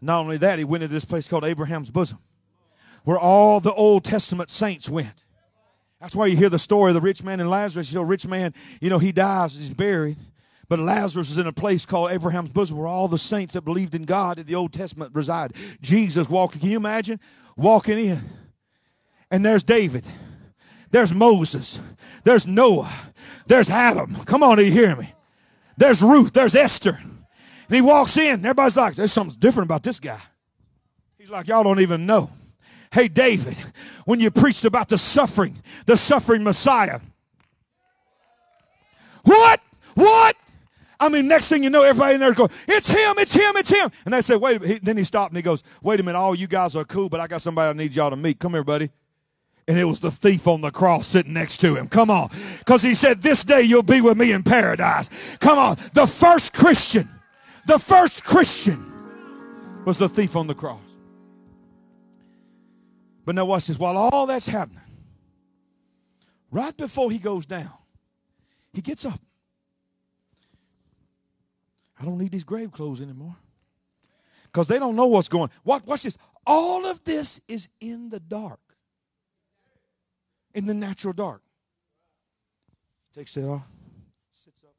[0.00, 2.18] Not only that, he went to this place called Abraham's bosom,
[3.04, 5.24] where all the Old Testament saints went.
[6.00, 7.92] That's why you hear the story of the rich man and Lazarus.
[7.92, 10.18] You know, rich man, you know, he dies, he's buried.
[10.70, 13.96] But Lazarus is in a place called Abraham's bosom where all the saints that believed
[13.96, 15.56] in God in the Old Testament reside.
[15.82, 17.18] Jesus walking, can you imagine?
[17.56, 18.30] Walking in.
[19.32, 20.04] And there's David.
[20.92, 21.80] There's Moses.
[22.22, 22.92] There's Noah.
[23.48, 24.14] There's Adam.
[24.26, 25.12] Come on, do you hear me?
[25.76, 26.32] There's Ruth.
[26.32, 27.00] There's Esther.
[27.00, 28.38] And he walks in.
[28.38, 30.20] Everybody's like, there's something different about this guy.
[31.18, 32.30] He's like, y'all don't even know.
[32.92, 33.56] Hey, David,
[34.04, 37.00] when you preached about the suffering, the suffering Messiah.
[39.24, 39.60] What?
[39.94, 40.36] What?
[41.00, 43.70] I mean, next thing you know, everybody in there goes, It's him, it's him, it's
[43.70, 43.90] him.
[44.04, 46.34] And they say, Wait he, Then he stopped and he goes, Wait a minute, all
[46.34, 48.38] you guys are cool, but I got somebody I need y'all to meet.
[48.38, 48.90] Come here, buddy.
[49.66, 51.88] And it was the thief on the cross sitting next to him.
[51.88, 52.28] Come on.
[52.58, 55.08] Because he said, This day you'll be with me in paradise.
[55.40, 55.76] Come on.
[55.94, 57.08] The first Christian,
[57.66, 58.84] the first Christian
[59.86, 60.80] was the thief on the cross.
[63.24, 63.78] But now, watch this.
[63.78, 64.80] While all that's happening,
[66.50, 67.72] right before he goes down,
[68.72, 69.20] he gets up.
[72.00, 73.36] I don't need these grave clothes anymore.
[74.44, 75.80] Because they don't know what's going on.
[75.86, 76.16] Watch, this.
[76.46, 78.60] All of this is in the dark.
[80.54, 81.42] In the natural dark.
[83.14, 83.62] Takes it off.
[84.32, 84.74] Sits up.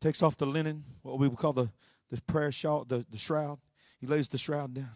[0.00, 1.70] Takes off the linen, what we would call the,
[2.10, 3.58] the prayer shawl, the, the shroud.
[4.00, 4.90] He lays the shroud down.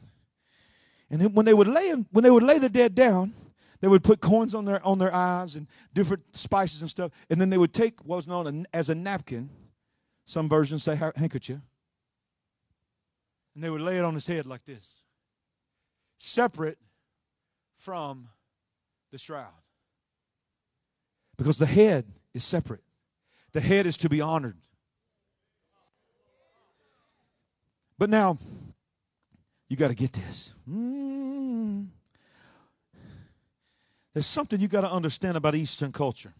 [1.10, 3.34] And then when they would lay him, when they would lay the dead down,
[3.80, 7.38] they would put coins on their on their eyes and different spices and stuff, and
[7.38, 9.50] then they would take what was known as a napkin.
[10.26, 11.60] Some versions say handkerchief,
[13.54, 15.02] and they would lay it on his head like this,
[16.16, 16.78] separate
[17.76, 18.28] from
[19.12, 19.52] the shroud,
[21.36, 22.82] because the head is separate.
[23.52, 24.56] The head is to be honored.
[27.96, 28.38] But now,
[29.68, 30.52] you got to get this.
[30.68, 31.86] Mm.
[34.12, 36.32] There's something you got to understand about Eastern culture.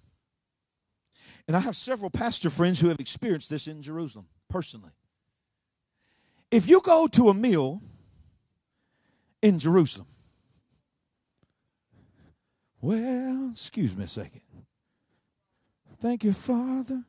[1.47, 4.93] And I have several pastor friends who have experienced this in Jerusalem personally.
[6.51, 7.83] If you go to a meal
[9.43, 10.07] in Jerusalem,
[12.81, 14.43] well, excuse me a second.
[15.99, 17.03] Thank you, Father.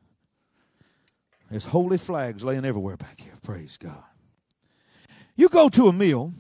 [1.50, 3.34] There's holy flags laying everywhere back here.
[3.44, 4.04] Praise God.
[5.36, 6.34] You go to a meal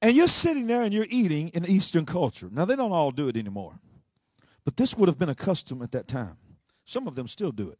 [0.00, 2.48] and you're sitting there and you're eating in Eastern culture.
[2.50, 3.78] Now, they don't all do it anymore,
[4.64, 6.36] but this would have been a custom at that time.
[6.84, 7.78] Some of them still do it,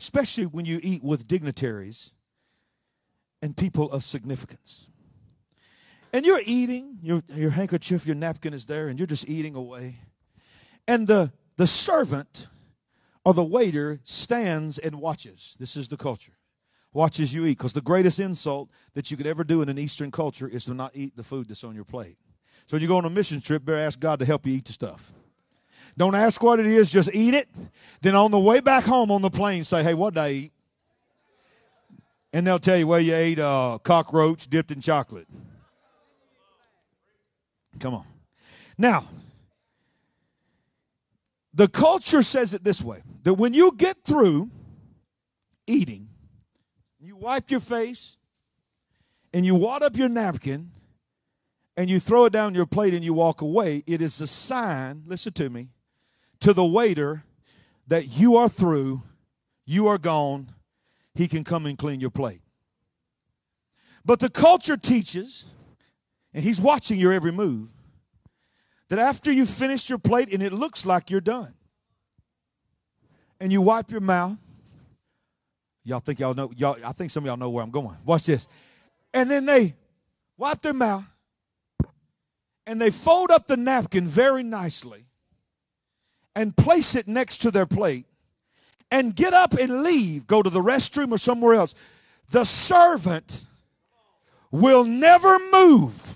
[0.00, 2.12] especially when you eat with dignitaries
[3.42, 4.88] and people of significance.
[6.12, 9.96] And you're eating, your, your handkerchief, your napkin is there, and you're just eating away.
[10.88, 12.46] And the, the servant
[13.24, 15.56] or the waiter stands and watches.
[15.58, 16.32] This is the culture
[16.96, 17.58] watches you eat.
[17.58, 20.74] Because the greatest insult that you could ever do in an Eastern culture is to
[20.74, 22.16] not eat the food that's on your plate.
[22.66, 24.64] So when you go on a mission trip, better ask God to help you eat
[24.64, 25.12] the stuff.
[25.96, 27.48] Don't ask what it is, just eat it.
[28.02, 30.52] Then on the way back home on the plane, say, hey, what did I eat?
[32.32, 35.26] And they'll tell you, well, you ate a uh, cockroach dipped in chocolate.
[37.80, 38.04] Come on.
[38.76, 39.06] Now,
[41.54, 44.50] the culture says it this way that when you get through
[45.66, 46.08] eating,
[47.00, 48.18] you wipe your face
[49.32, 50.70] and you wad up your napkin
[51.76, 55.02] and you throw it down your plate and you walk away, it is a sign,
[55.06, 55.70] listen to me,
[56.40, 57.22] to the waiter
[57.88, 59.02] that you are through,
[59.64, 60.50] you are gone,
[61.14, 62.40] he can come and clean your plate.
[64.04, 65.44] But the culture teaches,
[66.32, 67.68] and he's watching your every move,
[68.88, 71.54] that after you finish your plate and it looks like you're done,
[73.40, 74.38] and you wipe your mouth
[75.86, 77.96] Y'all think y'all know, y'all, I think some of y'all know where I'm going.
[78.04, 78.48] Watch this.
[79.14, 79.76] And then they
[80.36, 81.04] wipe their mouth
[82.66, 85.06] and they fold up the napkin very nicely
[86.36, 88.04] and place it next to their plate
[88.90, 91.74] and get up and leave, go to the restroom or somewhere else.
[92.30, 93.46] The servant
[94.50, 96.14] will never move.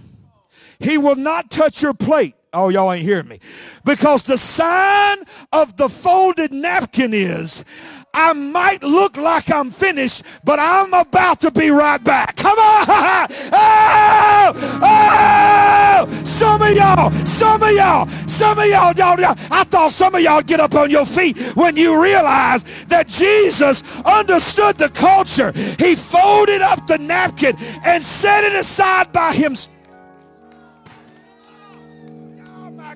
[0.78, 2.34] He will not touch your plate.
[2.52, 3.38] Oh, y'all ain't hearing me.
[3.84, 5.18] Because the sign
[5.52, 7.64] of the folded napkin is
[8.12, 12.36] I might look like I'm finished, but I'm about to be right back.
[12.36, 13.28] Come on.
[13.52, 19.92] Oh, oh, some of y'all, some of y'all, some of y'all, y'all, y'all, I thought
[19.92, 24.88] some of y'all get up on your feet when you realize that Jesus understood the
[24.88, 25.52] culture.
[25.78, 29.79] He folded up the napkin and set it aside by himself.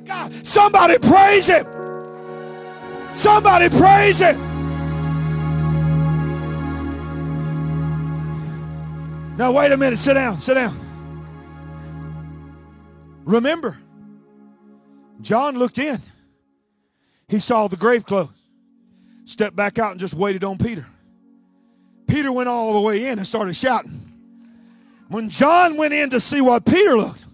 [0.04, 0.46] God.
[0.46, 1.66] Somebody praise him.
[3.14, 4.40] Somebody praise him.
[9.36, 9.98] Now, wait a minute.
[9.98, 10.38] Sit down.
[10.38, 10.78] Sit down.
[13.24, 13.78] Remember,
[15.20, 15.98] John looked in.
[17.28, 18.28] He saw the grave clothes,
[19.24, 20.86] stepped back out, and just waited on Peter.
[22.06, 24.00] Peter went all the way in and started shouting.
[25.08, 27.24] When John went in to see what Peter looked,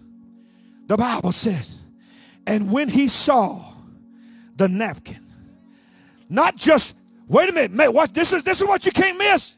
[0.87, 1.80] the Bible says,
[2.45, 3.63] and when he saw
[4.55, 5.25] the napkin,
[6.29, 6.95] not just
[7.27, 9.57] wait a minute, what this is this is what you can't miss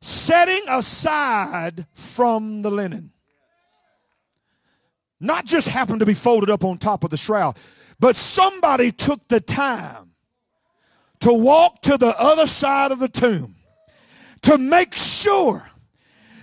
[0.00, 3.10] setting aside from the linen.
[5.18, 7.56] Not just happened to be folded up on top of the shroud,
[7.98, 10.12] but somebody took the time
[11.20, 13.56] to walk to the other side of the tomb
[14.42, 15.68] to make sure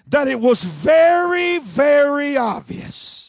[0.08, 3.23] that it was very, very obvious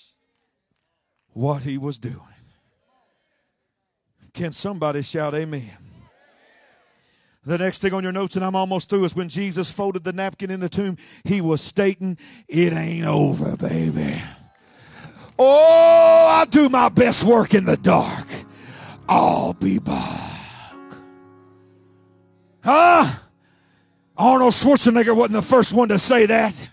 [1.34, 2.20] what he was doing.
[4.32, 5.70] Can somebody shout amen?
[7.46, 10.14] The next thing on your notes, and I'm almost through, is when Jesus folded the
[10.14, 12.16] napkin in the tomb, he was stating,
[12.48, 14.20] It ain't over, baby.
[15.38, 18.26] Oh, I do my best work in the dark.
[19.08, 20.30] I'll be back.
[22.62, 23.12] Huh?
[24.16, 26.70] Arnold Schwarzenegger wasn't the first one to say that.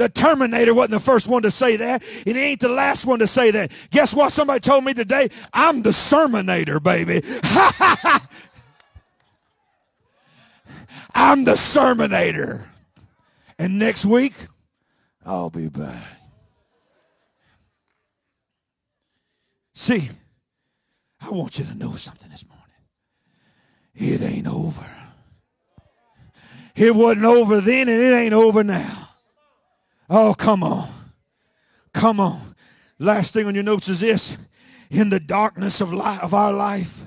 [0.00, 3.18] The Terminator wasn't the first one to say that, and he ain't the last one
[3.18, 3.70] to say that.
[3.90, 4.32] Guess what?
[4.32, 7.20] Somebody told me today, I'm the Sermonator, baby.
[11.14, 12.64] I'm the sermonator.
[13.58, 14.32] And next week,
[15.26, 16.02] I'll be back.
[19.74, 20.08] See,
[21.20, 22.64] I want you to know something this morning.
[23.94, 24.86] It ain't over.
[26.74, 29.09] It wasn't over then, and it ain't over now.
[30.10, 30.92] Oh, come on.
[31.94, 32.56] Come on.
[32.98, 34.36] Last thing on your notes is this
[34.90, 37.06] in the darkness of, of our life,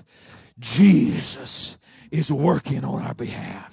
[0.57, 1.77] Jesus
[2.11, 3.71] is working on our behalf.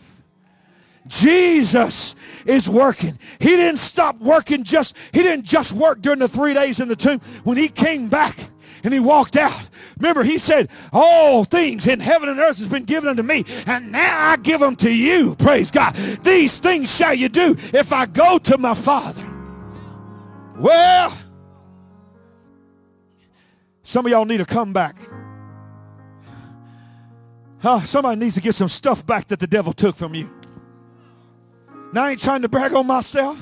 [1.07, 2.15] Jesus
[2.45, 3.19] is working.
[3.39, 6.97] He didn't stop working just, he didn't just work during the three days in the
[6.97, 7.21] tomb.
[7.45, 8.37] When he came back,
[8.83, 9.69] And he walked out.
[9.99, 13.93] Remember, he said, All things in heaven and earth has been given unto me, and
[13.93, 15.35] now I give them to you.
[15.37, 15.95] Praise God.
[16.23, 19.27] These things shall you do if I go to my Father.
[20.57, 21.17] Well,
[23.83, 24.97] some of y'all need to come back.
[27.61, 27.81] Huh?
[27.81, 30.33] Somebody needs to get some stuff back that the devil took from you.
[31.93, 33.39] Now, I ain't trying to brag on myself.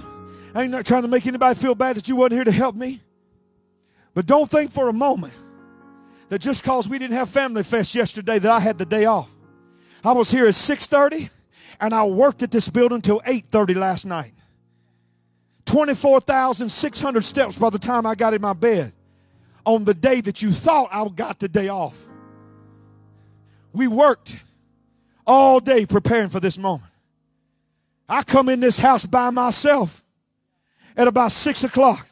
[0.55, 2.75] I ain't not trying to make anybody feel bad that you wasn't here to help
[2.75, 3.01] me.
[4.19, 5.33] But don't think for a moment
[6.29, 9.31] that just because we didn't have Family Fest yesterday that I had the day off.
[10.03, 11.31] I was here at 6.30
[11.81, 14.33] and I worked at this building until 8.30 last night.
[15.67, 18.93] 24,600 steps by the time I got in my bed
[19.65, 21.97] on the day that you thought I got the day off.
[23.73, 24.37] We worked
[25.29, 26.91] all day preparing for this moment.
[28.09, 30.03] I come in this house by myself
[30.97, 32.09] at about six o'clock.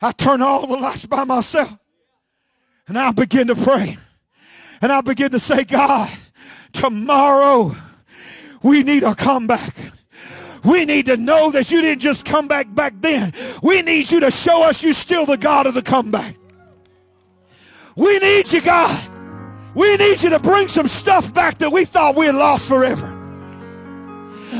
[0.00, 1.76] I turn all the lights by myself.
[2.88, 3.98] And I begin to pray.
[4.80, 6.10] And I begin to say, God,
[6.72, 7.74] tomorrow
[8.62, 9.74] we need a comeback.
[10.64, 13.32] We need to know that you didn't just come back back then.
[13.62, 16.36] We need you to show us you're still the God of the comeback.
[17.94, 19.12] We need you, God.
[19.74, 23.12] We need you to bring some stuff back that we thought we had lost forever.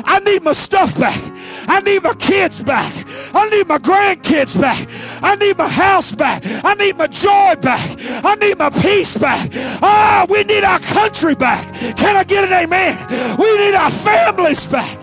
[0.05, 1.20] I need my stuff back.
[1.68, 2.92] I need my kids back.
[3.34, 4.88] I need my grandkids back.
[5.22, 6.42] I need my house back.
[6.64, 7.98] I need my joy back.
[8.24, 9.50] I need my peace back.
[9.82, 11.72] Ah, we need our country back.
[11.96, 12.96] Can I get an amen?
[13.38, 14.98] We need our families back.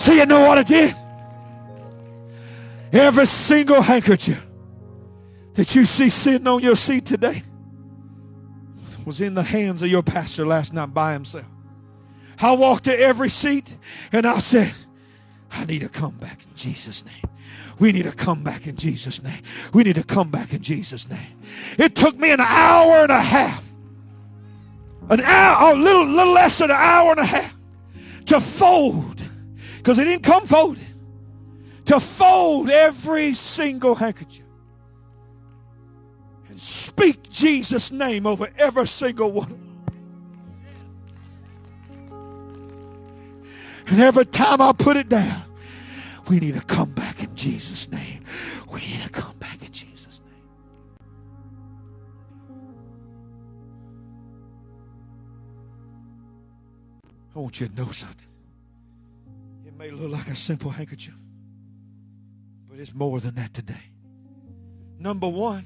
[0.00, 0.94] So you know what I did?
[2.92, 4.40] Every single handkerchief
[5.54, 7.42] that you see sitting on your seat today
[9.04, 11.46] was in the hands of your pastor last night by himself.
[12.44, 13.74] I walked to every seat
[14.12, 14.74] and I said,
[15.50, 17.32] I need to come back in Jesus' name.
[17.78, 19.40] We need to come back in Jesus' name.
[19.72, 21.40] We need to come back in Jesus' name.
[21.78, 23.66] It took me an hour and a half,
[25.08, 27.54] an hour, a little, little less than an hour and a half
[28.26, 29.22] to fold,
[29.78, 30.84] because it didn't come folded,
[31.86, 34.44] to fold every single handkerchief
[36.50, 39.63] and speak Jesus' name over every single one.
[43.86, 45.42] And every time I put it down,
[46.28, 48.24] we need to come back in Jesus' name.
[48.72, 50.44] We need to come back in Jesus' name.
[57.36, 58.26] I want you to know something.
[59.66, 61.14] It may look like a simple handkerchief,
[62.68, 63.92] but it's more than that today.
[64.98, 65.64] Number one,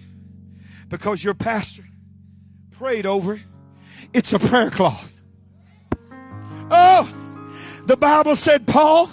[0.89, 1.85] because your pastor
[2.73, 3.43] prayed over it,
[4.13, 5.21] it's a prayer cloth.
[6.71, 7.13] Oh,
[7.89, 9.11] the Bible said Paul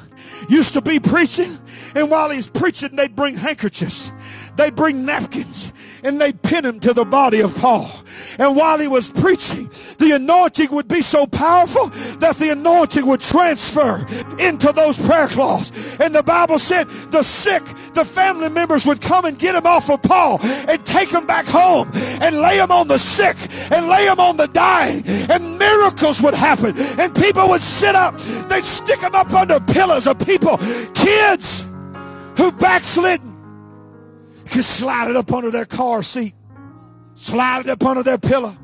[0.50, 1.60] used to be preaching,
[1.96, 4.12] and while he's preaching, they'd bring handkerchiefs,
[4.56, 5.72] they'd bring napkins,
[6.04, 7.90] and they'd pin him to the body of Paul.
[8.38, 11.88] And while he was preaching, the anointing would be so powerful
[12.20, 14.06] that the anointing would transfer
[14.40, 15.98] into those prayer cloths.
[16.00, 17.64] And the Bible said the sick,
[17.94, 21.46] the family members would come and get him off of Paul and take him back
[21.46, 23.36] home and lay him on the sick
[23.72, 25.04] and lay him on the dying.
[25.08, 26.78] And miracles would happen.
[27.00, 28.18] And people would sit up.
[28.50, 30.58] They'd stick him up under pillars of people,
[30.94, 31.66] kids
[32.38, 33.34] who backslidden
[34.50, 36.34] could slide it up under their car seat,
[37.16, 38.56] slide it up under their pillow,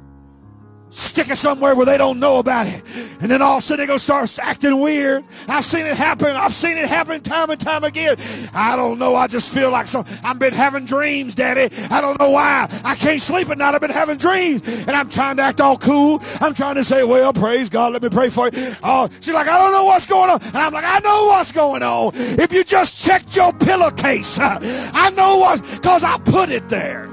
[0.91, 2.83] stick it somewhere where they don't know about it.
[3.21, 5.23] And then all of a sudden they're going to start acting weird.
[5.47, 6.35] I've seen it happen.
[6.35, 8.17] I've seen it happen time and time again.
[8.53, 9.15] I don't know.
[9.15, 11.75] I just feel like some, I've been having dreams, Daddy.
[11.89, 12.67] I don't know why.
[12.83, 13.73] I can't sleep at night.
[13.73, 14.67] I've been having dreams.
[14.67, 16.21] And I'm trying to act all cool.
[16.39, 17.93] I'm trying to say, well, praise God.
[17.93, 18.75] Let me pray for you.
[18.83, 20.41] Oh, she's like, I don't know what's going on.
[20.41, 22.11] And I'm like, I know what's going on.
[22.15, 27.10] If you just checked your pillowcase, I know what, because I put it there.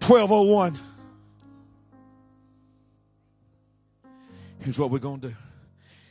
[0.00, 0.78] 1201.
[4.60, 5.34] Here's what we're going to do.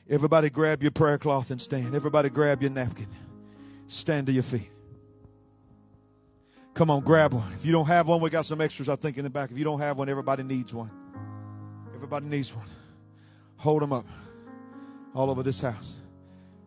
[0.09, 1.93] Everybody grab your prayer cloth and stand.
[1.93, 3.07] Everybody grab your napkin.
[3.87, 4.69] Stand to your feet.
[6.73, 7.51] Come on, grab one.
[7.53, 9.51] If you don't have one, we got some extras, I think, in the back.
[9.51, 10.91] If you don't have one, everybody needs one.
[11.95, 12.67] Everybody needs one.
[13.57, 14.05] Hold them up
[15.15, 15.95] all over this house.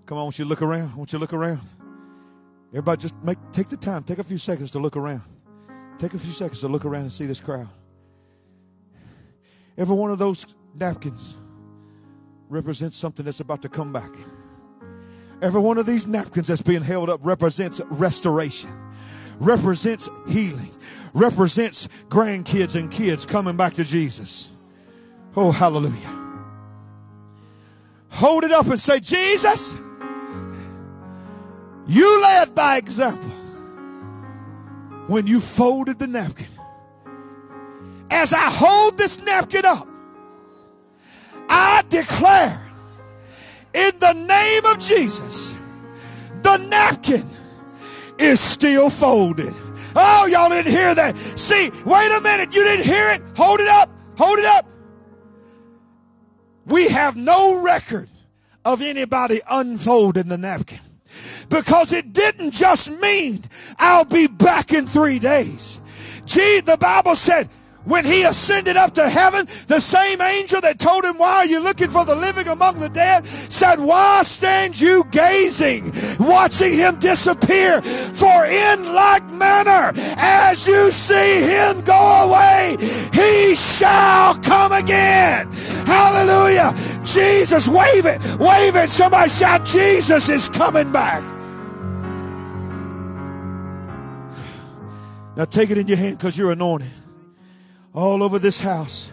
[0.06, 0.90] Come on, I want you to look around.
[0.92, 1.60] I want you to look around.
[2.72, 5.22] Everybody just make take the time, take a few seconds to look around.
[6.00, 7.68] Take a few seconds to look around and see this crowd.
[9.76, 11.34] Every one of those napkins
[12.48, 14.10] represents something that's about to come back.
[15.42, 18.70] Every one of these napkins that's being held up represents restoration,
[19.40, 20.70] represents healing,
[21.12, 24.48] represents grandkids and kids coming back to Jesus.
[25.36, 26.18] Oh, hallelujah.
[28.08, 29.74] Hold it up and say, Jesus,
[31.86, 33.39] You led by example
[35.10, 36.46] when you folded the napkin.
[38.12, 39.88] As I hold this napkin up,
[41.48, 42.62] I declare
[43.74, 45.52] in the name of Jesus,
[46.42, 47.28] the napkin
[48.18, 49.52] is still folded.
[49.96, 51.16] Oh, y'all didn't hear that.
[51.36, 52.54] See, wait a minute.
[52.54, 53.20] You didn't hear it?
[53.36, 53.90] Hold it up.
[54.16, 54.64] Hold it up.
[56.66, 58.08] We have no record
[58.64, 60.78] of anybody unfolding the napkin
[61.48, 63.44] because it didn't just mean
[63.78, 65.80] I'll be back in three days.
[66.24, 67.48] Gee, the Bible said
[67.90, 71.58] when he ascended up to heaven, the same angel that told him, Why are you
[71.58, 73.26] looking for the living among the dead?
[73.48, 77.82] said, Why stand you gazing, watching him disappear?
[77.82, 82.76] For in like manner as you see him go away,
[83.12, 85.50] he shall come again.
[85.84, 86.72] Hallelujah.
[87.04, 88.88] Jesus, wave it, wave it.
[88.88, 91.24] Somebody shout, Jesus is coming back.
[95.36, 96.90] Now take it in your hand because you're anointed
[97.94, 99.10] all over this house.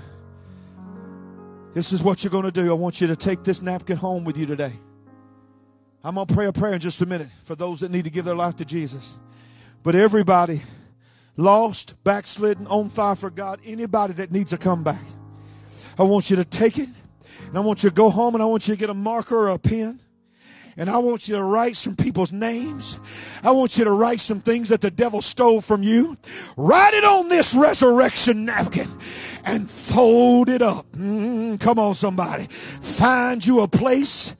[1.74, 2.70] This is what you're going to do.
[2.70, 4.74] I want you to take this napkin home with you today.
[6.04, 8.10] I'm going to pray a prayer in just a minute for those that need to
[8.10, 9.16] give their life to Jesus.
[9.84, 10.62] But everybody,
[11.36, 15.02] lost, backslidden, on fire for God, anybody that needs a comeback,
[15.98, 16.90] I want you to take it
[17.48, 19.38] and I want you to go home and I want you to get a marker
[19.38, 20.00] or a pen
[20.78, 23.00] and I want you to write some people's names.
[23.44, 26.18] I want you to write some things that the devil stole from you.
[26.56, 28.90] Write it on this resurrection napkin
[29.44, 30.86] and fold it up.
[30.92, 32.48] Mm, come on, somebody.
[32.82, 34.36] Find you a place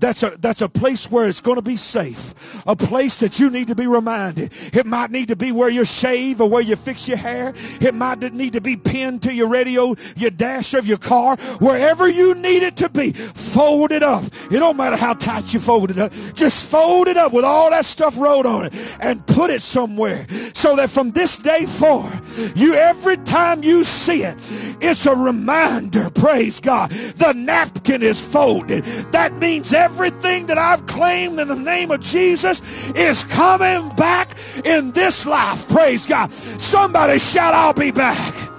[0.00, 2.34] that's a, that's a place where it's going to be safe.
[2.66, 4.52] A place that you need to be reminded.
[4.72, 7.52] It might need to be where you shave or where you fix your hair.
[7.80, 12.08] It might need to be pinned to your radio, your dash of your car, wherever
[12.08, 13.12] you need it to be.
[13.12, 14.24] Fold it up.
[14.50, 16.12] It don't matter how tight you fold it up.
[16.34, 20.26] Just fold it up with all that stuff wrote on it and put it somewhere
[20.54, 22.20] so that from this day forward,
[22.56, 24.36] you every time you see it,
[24.80, 26.08] it's a reminder.
[26.10, 26.90] Praise God.
[26.90, 28.84] The napkin is folded.
[29.12, 34.36] That means every everything that I've claimed in the name of Jesus is coming back
[34.64, 35.66] in this life.
[35.68, 36.32] Praise God.
[36.32, 38.50] Somebody shout, I'll be back.